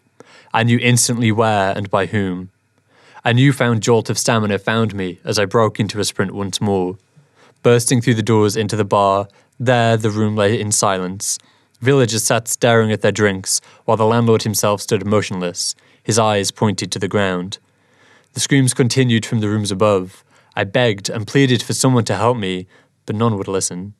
I 0.55 0.63
knew 0.63 0.79
instantly 0.79 1.33
where 1.33 1.77
and 1.77 1.91
by 1.91 2.07
whom. 2.07 2.51
A 3.25 3.35
newfound 3.35 3.83
jolt 3.83 4.09
of 4.09 4.17
stamina 4.17 4.61
found 4.61 4.95
me 4.95 5.19
as 5.25 5.37
I 5.37 5.47
broke 5.47 5.81
into 5.81 5.99
a 5.99 6.05
sprint 6.05 6.31
once 6.31 6.61
more. 6.61 6.97
Bursting 7.65 8.01
through 8.01 8.15
the 8.15 8.23
doors 8.23 8.57
into 8.57 8.77
the 8.77 8.85
bar, 8.85 9.27
there 9.59 9.97
the 9.97 10.11
room 10.11 10.37
lay 10.37 10.61
in 10.61 10.71
silence. 10.71 11.41
Villagers 11.81 12.23
sat 12.23 12.47
staring 12.47 12.93
at 12.93 13.01
their 13.01 13.11
drinks, 13.11 13.61
while 13.85 13.97
the 13.97 14.07
landlord 14.07 14.45
himself 14.45 14.81
stood 14.81 15.05
motionless, 15.05 15.75
his 16.05 16.21
eyes 16.21 16.53
pointed 16.53 16.93
to 16.93 17.01
the 17.01 17.09
ground. 17.09 17.59
The 18.35 18.41
screams 18.41 18.75
continued 18.75 19.27
from 19.27 19.41
the 19.41 19.49
rooms 19.49 19.73
above. 19.73 20.23
I 20.55 20.63
begged 20.63 21.11
and 21.11 21.27
pleaded 21.27 21.65
for 21.65 21.75
someone 21.75 22.05
to 22.05 22.17
help 22.17 22.37
me, 22.37 22.69
but 23.07 23.17
none 23.17 23.37
would 23.39 23.49
listen. 23.49 23.95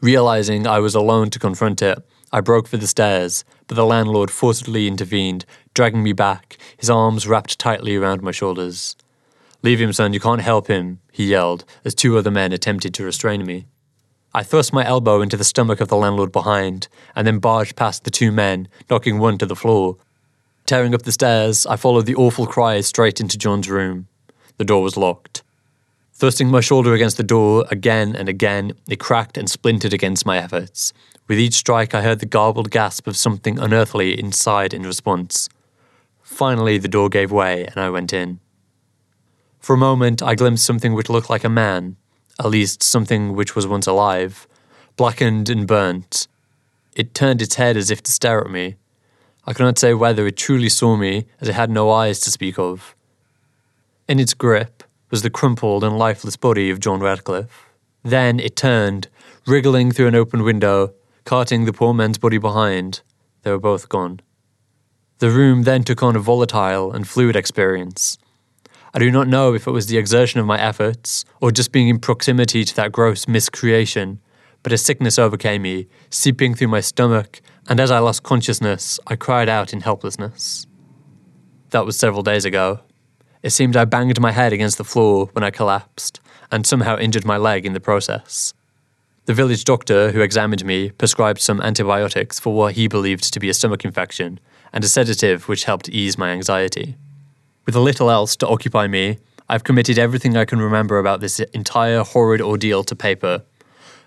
Realizing 0.00 0.66
I 0.66 0.80
was 0.80 0.96
alone 0.96 1.30
to 1.30 1.38
confront 1.38 1.80
it, 1.80 1.98
I 2.32 2.40
broke 2.40 2.66
for 2.66 2.76
the 2.76 2.86
stairs, 2.86 3.44
but 3.70 3.76
the 3.76 3.86
landlord 3.86 4.32
forcibly 4.32 4.88
intervened, 4.88 5.44
dragging 5.74 6.02
me 6.02 6.12
back, 6.12 6.58
his 6.76 6.90
arms 6.90 7.28
wrapped 7.28 7.56
tightly 7.56 7.94
around 7.94 8.20
my 8.20 8.32
shoulders. 8.32 8.96
Leave 9.62 9.80
him, 9.80 9.92
son, 9.92 10.12
you 10.12 10.18
can't 10.18 10.40
help 10.40 10.66
him, 10.66 10.98
he 11.12 11.26
yelled, 11.26 11.64
as 11.84 11.94
two 11.94 12.18
other 12.18 12.32
men 12.32 12.52
attempted 12.52 12.92
to 12.92 13.04
restrain 13.04 13.46
me. 13.46 13.66
I 14.34 14.42
thrust 14.42 14.72
my 14.72 14.84
elbow 14.84 15.22
into 15.22 15.36
the 15.36 15.44
stomach 15.44 15.80
of 15.80 15.86
the 15.86 15.96
landlord 15.96 16.32
behind, 16.32 16.88
and 17.14 17.24
then 17.28 17.38
barged 17.38 17.76
past 17.76 18.02
the 18.02 18.10
two 18.10 18.32
men, 18.32 18.66
knocking 18.90 19.20
one 19.20 19.38
to 19.38 19.46
the 19.46 19.54
floor. 19.54 19.98
Tearing 20.66 20.92
up 20.92 21.02
the 21.02 21.12
stairs, 21.12 21.64
I 21.64 21.76
followed 21.76 22.06
the 22.06 22.16
awful 22.16 22.48
cries 22.48 22.88
straight 22.88 23.20
into 23.20 23.38
John's 23.38 23.70
room. 23.70 24.08
The 24.56 24.64
door 24.64 24.82
was 24.82 24.96
locked. 24.96 25.44
Thrusting 26.12 26.50
my 26.50 26.60
shoulder 26.60 26.92
against 26.92 27.18
the 27.18 27.22
door 27.22 27.66
again 27.70 28.16
and 28.16 28.28
again, 28.28 28.72
it 28.88 28.98
cracked 28.98 29.38
and 29.38 29.48
splintered 29.48 29.92
against 29.92 30.26
my 30.26 30.38
efforts. 30.38 30.92
With 31.30 31.38
each 31.38 31.54
strike, 31.54 31.94
I 31.94 32.02
heard 32.02 32.18
the 32.18 32.26
garbled 32.26 32.72
gasp 32.72 33.06
of 33.06 33.16
something 33.16 33.56
unearthly 33.56 34.18
inside 34.18 34.74
in 34.74 34.82
response. 34.82 35.48
Finally, 36.24 36.78
the 36.78 36.88
door 36.88 37.08
gave 37.08 37.30
way 37.30 37.66
and 37.66 37.76
I 37.76 37.88
went 37.88 38.12
in. 38.12 38.40
For 39.60 39.74
a 39.74 39.78
moment, 39.78 40.24
I 40.24 40.34
glimpsed 40.34 40.66
something 40.66 40.92
which 40.92 41.08
looked 41.08 41.30
like 41.30 41.44
a 41.44 41.48
man, 41.48 41.94
at 42.40 42.50
least 42.50 42.82
something 42.82 43.36
which 43.36 43.54
was 43.54 43.64
once 43.64 43.86
alive, 43.86 44.48
blackened 44.96 45.48
and 45.48 45.68
burnt. 45.68 46.26
It 46.96 47.14
turned 47.14 47.40
its 47.40 47.54
head 47.54 47.76
as 47.76 47.92
if 47.92 48.02
to 48.02 48.10
stare 48.10 48.40
at 48.40 48.50
me. 48.50 48.74
I 49.46 49.52
cannot 49.52 49.78
say 49.78 49.94
whether 49.94 50.26
it 50.26 50.36
truly 50.36 50.68
saw 50.68 50.96
me, 50.96 51.26
as 51.40 51.48
it 51.48 51.54
had 51.54 51.70
no 51.70 51.92
eyes 51.92 52.18
to 52.22 52.32
speak 52.32 52.58
of. 52.58 52.96
In 54.08 54.18
its 54.18 54.34
grip, 54.34 54.82
was 55.10 55.22
the 55.22 55.30
crumpled 55.30 55.84
and 55.84 55.96
lifeless 55.96 56.36
body 56.36 56.70
of 56.70 56.80
John 56.80 56.98
Radcliffe. 56.98 57.70
Then 58.02 58.40
it 58.40 58.56
turned, 58.56 59.06
wriggling 59.46 59.92
through 59.92 60.08
an 60.08 60.16
open 60.16 60.42
window, 60.42 60.92
carting 61.24 61.64
the 61.64 61.72
poor 61.72 61.94
man's 61.94 62.18
body 62.18 62.38
behind. 62.38 63.02
They 63.42 63.50
were 63.50 63.58
both 63.58 63.88
gone. 63.88 64.20
The 65.18 65.30
room 65.30 65.64
then 65.64 65.84
took 65.84 66.02
on 66.02 66.16
a 66.16 66.20
volatile 66.20 66.92
and 66.92 67.06
fluid 67.06 67.36
experience. 67.36 68.18
I 68.92 68.98
do 68.98 69.10
not 69.10 69.28
know 69.28 69.54
if 69.54 69.66
it 69.66 69.70
was 69.70 69.86
the 69.86 69.98
exertion 69.98 70.40
of 70.40 70.46
my 70.46 70.60
efforts 70.60 71.24
or 71.40 71.52
just 71.52 71.72
being 71.72 71.88
in 71.88 72.00
proximity 72.00 72.64
to 72.64 72.76
that 72.76 72.90
gross 72.90 73.28
miscreation, 73.28 74.20
but 74.62 74.72
a 74.72 74.78
sickness 74.78 75.18
overcame 75.18 75.62
me, 75.62 75.88
seeping 76.10 76.54
through 76.54 76.68
my 76.68 76.80
stomach, 76.80 77.40
and 77.68 77.78
as 77.78 77.90
I 77.90 77.98
lost 77.98 78.22
consciousness, 78.22 78.98
I 79.06 79.16
cried 79.16 79.48
out 79.48 79.72
in 79.72 79.82
helplessness. 79.82 80.66
That 81.70 81.86
was 81.86 81.96
several 81.96 82.22
days 82.22 82.44
ago. 82.44 82.80
It 83.42 83.50
seemed 83.50 83.76
I 83.76 83.84
banged 83.84 84.20
my 84.20 84.32
head 84.32 84.52
against 84.52 84.76
the 84.76 84.84
floor 84.84 85.30
when 85.32 85.44
I 85.44 85.50
collapsed, 85.50 86.20
and 86.50 86.66
somehow 86.66 86.98
injured 86.98 87.24
my 87.24 87.36
leg 87.36 87.64
in 87.64 87.74
the 87.74 87.80
process. 87.80 88.52
The 89.26 89.34
village 89.34 89.64
doctor 89.64 90.12
who 90.12 90.22
examined 90.22 90.64
me 90.64 90.90
prescribed 90.90 91.40
some 91.40 91.60
antibiotics 91.60 92.40
for 92.40 92.54
what 92.54 92.74
he 92.74 92.88
believed 92.88 93.32
to 93.32 93.38
be 93.38 93.50
a 93.50 93.54
stomach 93.54 93.84
infection, 93.84 94.40
and 94.72 94.82
a 94.82 94.88
sedative 94.88 95.46
which 95.46 95.64
helped 95.64 95.88
ease 95.88 96.16
my 96.16 96.30
anxiety. 96.30 96.96
With 97.66 97.76
a 97.76 97.80
little 97.80 98.10
else 98.10 98.34
to 98.36 98.48
occupy 98.48 98.86
me, 98.86 99.18
I've 99.48 99.62
committed 99.62 99.98
everything 99.98 100.36
I 100.36 100.46
can 100.46 100.60
remember 100.60 100.98
about 100.98 101.20
this 101.20 101.38
entire 101.38 102.02
horrid 102.02 102.40
ordeal 102.40 102.82
to 102.84 102.96
paper. 102.96 103.42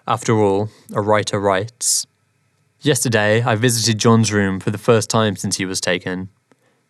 After 0.08 0.39
all, 0.39 0.69
a 0.93 1.02
writer 1.02 1.39
writes. 1.39 2.08
Yesterday, 2.82 3.43
I 3.43 3.56
visited 3.56 3.99
John's 3.99 4.34
room 4.34 4.60
for 4.60 4.71
the 4.71 4.78
first 4.78 5.10
time 5.10 5.36
since 5.36 5.58
he 5.58 5.65
was 5.65 5.80
taken. 5.80 6.30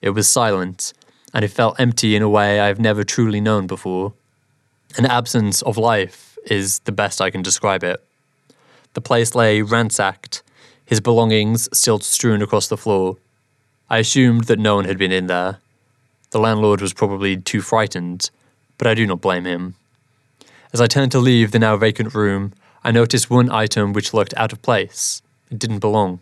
It 0.02 0.12
was 0.12 0.30
silent, 0.30 0.94
and 1.34 1.44
it 1.44 1.50
felt 1.50 1.80
empty 1.80 2.16
in 2.16 2.22
a 2.22 2.30
way 2.30 2.60
I've 2.60 2.80
never 2.80 3.04
truly 3.04 3.42
known 3.42 3.68
before. 3.68 4.14
An 4.98 5.06
absence 5.06 5.62
of 5.62 5.78
life 5.78 6.38
is 6.46 6.80
the 6.80 6.92
best 6.92 7.22
I 7.22 7.30
can 7.30 7.42
describe 7.42 7.84
it. 7.84 8.04
The 8.94 9.02
place 9.02 9.36
lay 9.36 9.62
ransacked, 9.62 10.44
his 10.86 11.00
belongings 11.00 11.68
still 11.78 12.00
strewn 12.00 12.42
across 12.42 12.68
the 12.68 12.78
floor. 12.78 13.18
I 13.90 13.98
assumed 14.00 14.46
that 14.46 14.60
no 14.60 14.76
one 14.76 14.86
had 14.86 14.98
been 14.98 15.12
in 15.12 15.28
there. 15.28 15.60
The 16.32 16.40
landlord 16.40 16.82
was 16.82 16.94
probably 16.94 17.38
too 17.38 17.62
frightened, 17.62 18.30
but 18.78 18.88
I 18.88 18.94
do 18.94 19.06
not 19.06 19.22
blame 19.22 19.46
him. 19.46 19.76
As 20.74 20.82
I 20.82 20.88
turned 20.88 21.12
to 21.12 21.20
leave 21.20 21.52
the 21.52 21.60
now 21.60 21.78
vacant 21.78 22.16
room, 22.16 22.54
I 22.84 22.92
noticed 22.92 23.30
one 23.30 23.52
item 23.52 23.94
which 23.94 24.14
looked 24.14 24.34
out 24.36 24.52
of 24.52 24.62
place. 24.62 25.22
It 25.52 25.60
didn't 25.60 25.80
belong. 25.80 26.20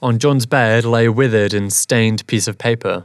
On 0.00 0.18
John's 0.18 0.46
bed 0.46 0.84
lay 0.84 1.04
a 1.04 1.12
withered 1.12 1.54
and 1.54 1.72
stained 1.72 2.26
piece 2.26 2.48
of 2.48 2.58
paper. 2.58 3.04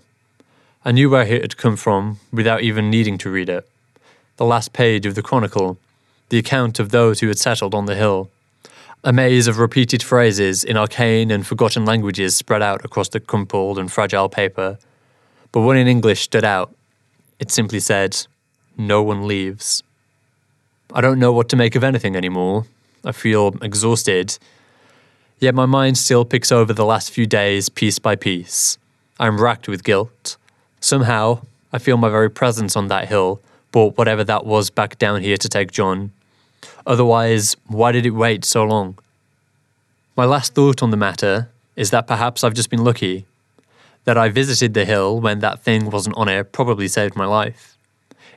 I 0.84 0.92
knew 0.92 1.10
where 1.10 1.28
it 1.28 1.42
had 1.42 1.58
come 1.58 1.76
from 1.76 2.20
without 2.32 2.62
even 2.62 2.90
needing 2.90 3.18
to 3.20 3.30
read 3.30 3.50
it. 3.50 3.68
The 4.38 4.46
last 4.46 4.74
page 4.74 5.06
of 5.06 5.16
the 5.16 5.22
Chronicle, 5.22 5.78
the 6.30 6.38
account 6.38 6.80
of 6.80 6.90
those 6.90 7.20
who 7.20 7.28
had 7.28 7.38
settled 7.38 7.76
on 7.76 7.86
the 7.86 7.96
hill. 7.96 8.30
A 9.04 9.14
maze 9.14 9.48
of 9.48 9.60
repeated 9.60 10.02
phrases 10.02 10.64
in 10.64 10.76
arcane 10.76 11.32
and 11.32 11.46
forgotten 11.46 11.86
languages 11.86 12.36
spread 12.36 12.62
out 12.62 12.84
across 12.84 13.10
the 13.10 13.20
crumpled 13.20 13.78
and 13.78 13.92
fragile 13.92 14.28
paper. 14.28 14.80
But 15.52 15.62
one 15.62 15.78
in 15.78 15.88
English 15.88 16.22
stood 16.22 16.44
out. 16.44 16.74
It 17.40 17.52
simply 17.52 17.80
said, 17.80 18.26
No 18.76 19.04
one 19.04 19.28
leaves. 19.28 19.84
I 20.94 21.02
don't 21.02 21.20
know 21.20 21.32
what 21.32 21.48
to 21.50 21.56
make 21.56 21.76
of 21.76 21.84
anything 21.84 22.16
anymore. 22.16 22.66
I 23.06 23.12
feel 23.12 23.56
exhausted. 23.62 24.38
Yet 25.40 25.54
my 25.54 25.68
mind 25.68 25.98
still 25.98 26.26
picks 26.26 26.52
over 26.52 26.74
the 26.74 26.86
last 26.86 27.12
few 27.12 27.28
days 27.28 27.70
piece 27.70 28.00
by 28.00 28.16
piece. 28.16 28.78
I 29.20 29.28
am 29.28 29.40
racked 29.40 29.68
with 29.68 29.84
guilt. 29.84 30.38
Somehow, 30.80 31.42
I 31.72 31.78
feel 31.78 31.98
my 31.98 32.10
very 32.10 32.30
presence 32.30 32.76
on 32.76 32.88
that 32.88 33.08
hill 33.08 33.42
brought 33.72 33.98
whatever 33.98 34.24
that 34.24 34.46
was 34.46 34.70
back 34.70 34.98
down 34.98 35.22
here 35.22 35.38
to 35.38 35.48
take 35.48 35.72
John. 35.72 36.12
Otherwise, 36.88 37.58
why 37.68 37.92
did 37.92 38.06
it 38.06 38.12
wait 38.12 38.46
so 38.46 38.64
long? 38.64 38.98
My 40.16 40.24
last 40.24 40.56
thought 40.56 40.82
on 40.82 40.90
the 40.90 40.98
matter 40.98 41.50
is 41.76 41.92
that 41.92 42.08
perhaps 42.08 42.44
I've 42.46 42.54
just 42.54 42.70
been 42.70 42.84
lucky. 42.84 43.26
That 44.06 44.18
I 44.18 44.30
visited 44.30 44.74
the 44.74 44.86
hill 44.86 45.20
when 45.20 45.40
that 45.40 45.62
thing 45.62 45.92
wasn't 45.92 46.16
on 46.16 46.30
it 46.30 46.54
probably 46.54 46.88
saved 46.88 47.18
my 47.18 47.26
life. 47.26 47.78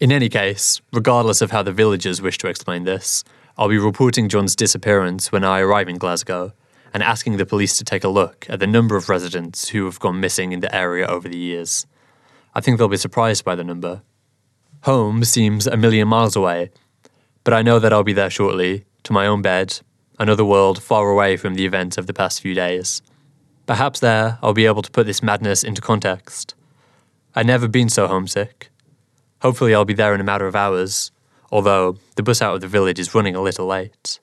In 0.00 0.10
any 0.10 0.28
case, 0.28 0.80
regardless 0.92 1.40
of 1.40 1.52
how 1.52 1.62
the 1.62 1.72
villagers 1.72 2.20
wish 2.20 2.38
to 2.38 2.48
explain 2.48 2.82
this, 2.82 3.22
I'll 3.56 3.68
be 3.68 3.78
reporting 3.78 4.28
John's 4.28 4.56
disappearance 4.56 5.30
when 5.30 5.44
I 5.44 5.60
arrive 5.60 5.88
in 5.88 5.98
Glasgow 5.98 6.52
and 6.92 7.04
asking 7.04 7.36
the 7.36 7.46
police 7.46 7.78
to 7.78 7.84
take 7.84 8.02
a 8.02 8.08
look 8.08 8.46
at 8.48 8.58
the 8.58 8.66
number 8.66 8.96
of 8.96 9.08
residents 9.08 9.68
who 9.68 9.84
have 9.84 10.00
gone 10.00 10.18
missing 10.18 10.50
in 10.50 10.58
the 10.58 10.74
area 10.74 11.06
over 11.06 11.28
the 11.28 11.38
years. 11.38 11.86
I 12.52 12.60
think 12.60 12.78
they'll 12.78 12.88
be 12.88 12.96
surprised 12.96 13.44
by 13.44 13.54
the 13.54 13.62
number. 13.62 14.02
Home 14.82 15.22
seems 15.22 15.68
a 15.68 15.76
million 15.76 16.08
miles 16.08 16.34
away, 16.34 16.70
but 17.44 17.54
I 17.54 17.62
know 17.62 17.78
that 17.78 17.92
I'll 17.92 18.04
be 18.04 18.12
there 18.12 18.30
shortly, 18.30 18.84
to 19.04 19.12
my 19.12 19.26
own 19.26 19.42
bed, 19.42 19.80
another 20.18 20.44
world 20.44 20.82
far 20.82 21.08
away 21.10 21.36
from 21.36 21.54
the 21.54 21.64
events 21.64 21.96
of 21.98 22.06
the 22.06 22.12
past 22.12 22.40
few 22.40 22.54
days. 22.54 23.02
Perhaps 23.66 24.00
there 24.00 24.38
I'll 24.42 24.52
be 24.52 24.66
able 24.66 24.82
to 24.82 24.90
put 24.90 25.06
this 25.06 25.22
madness 25.22 25.62
into 25.62 25.80
context. 25.80 26.54
I've 27.34 27.46
never 27.46 27.68
been 27.68 27.88
so 27.88 28.06
homesick. 28.06 28.70
Hopefully, 29.42 29.74
I'll 29.74 29.84
be 29.84 29.94
there 29.94 30.14
in 30.14 30.20
a 30.20 30.24
matter 30.24 30.46
of 30.46 30.56
hours, 30.56 31.12
although 31.50 31.96
the 32.16 32.22
bus 32.22 32.42
out 32.42 32.56
of 32.56 32.60
the 32.60 32.68
village 32.68 32.98
is 32.98 33.14
running 33.14 33.34
a 33.34 33.40
little 33.40 33.66
late. 33.66 34.20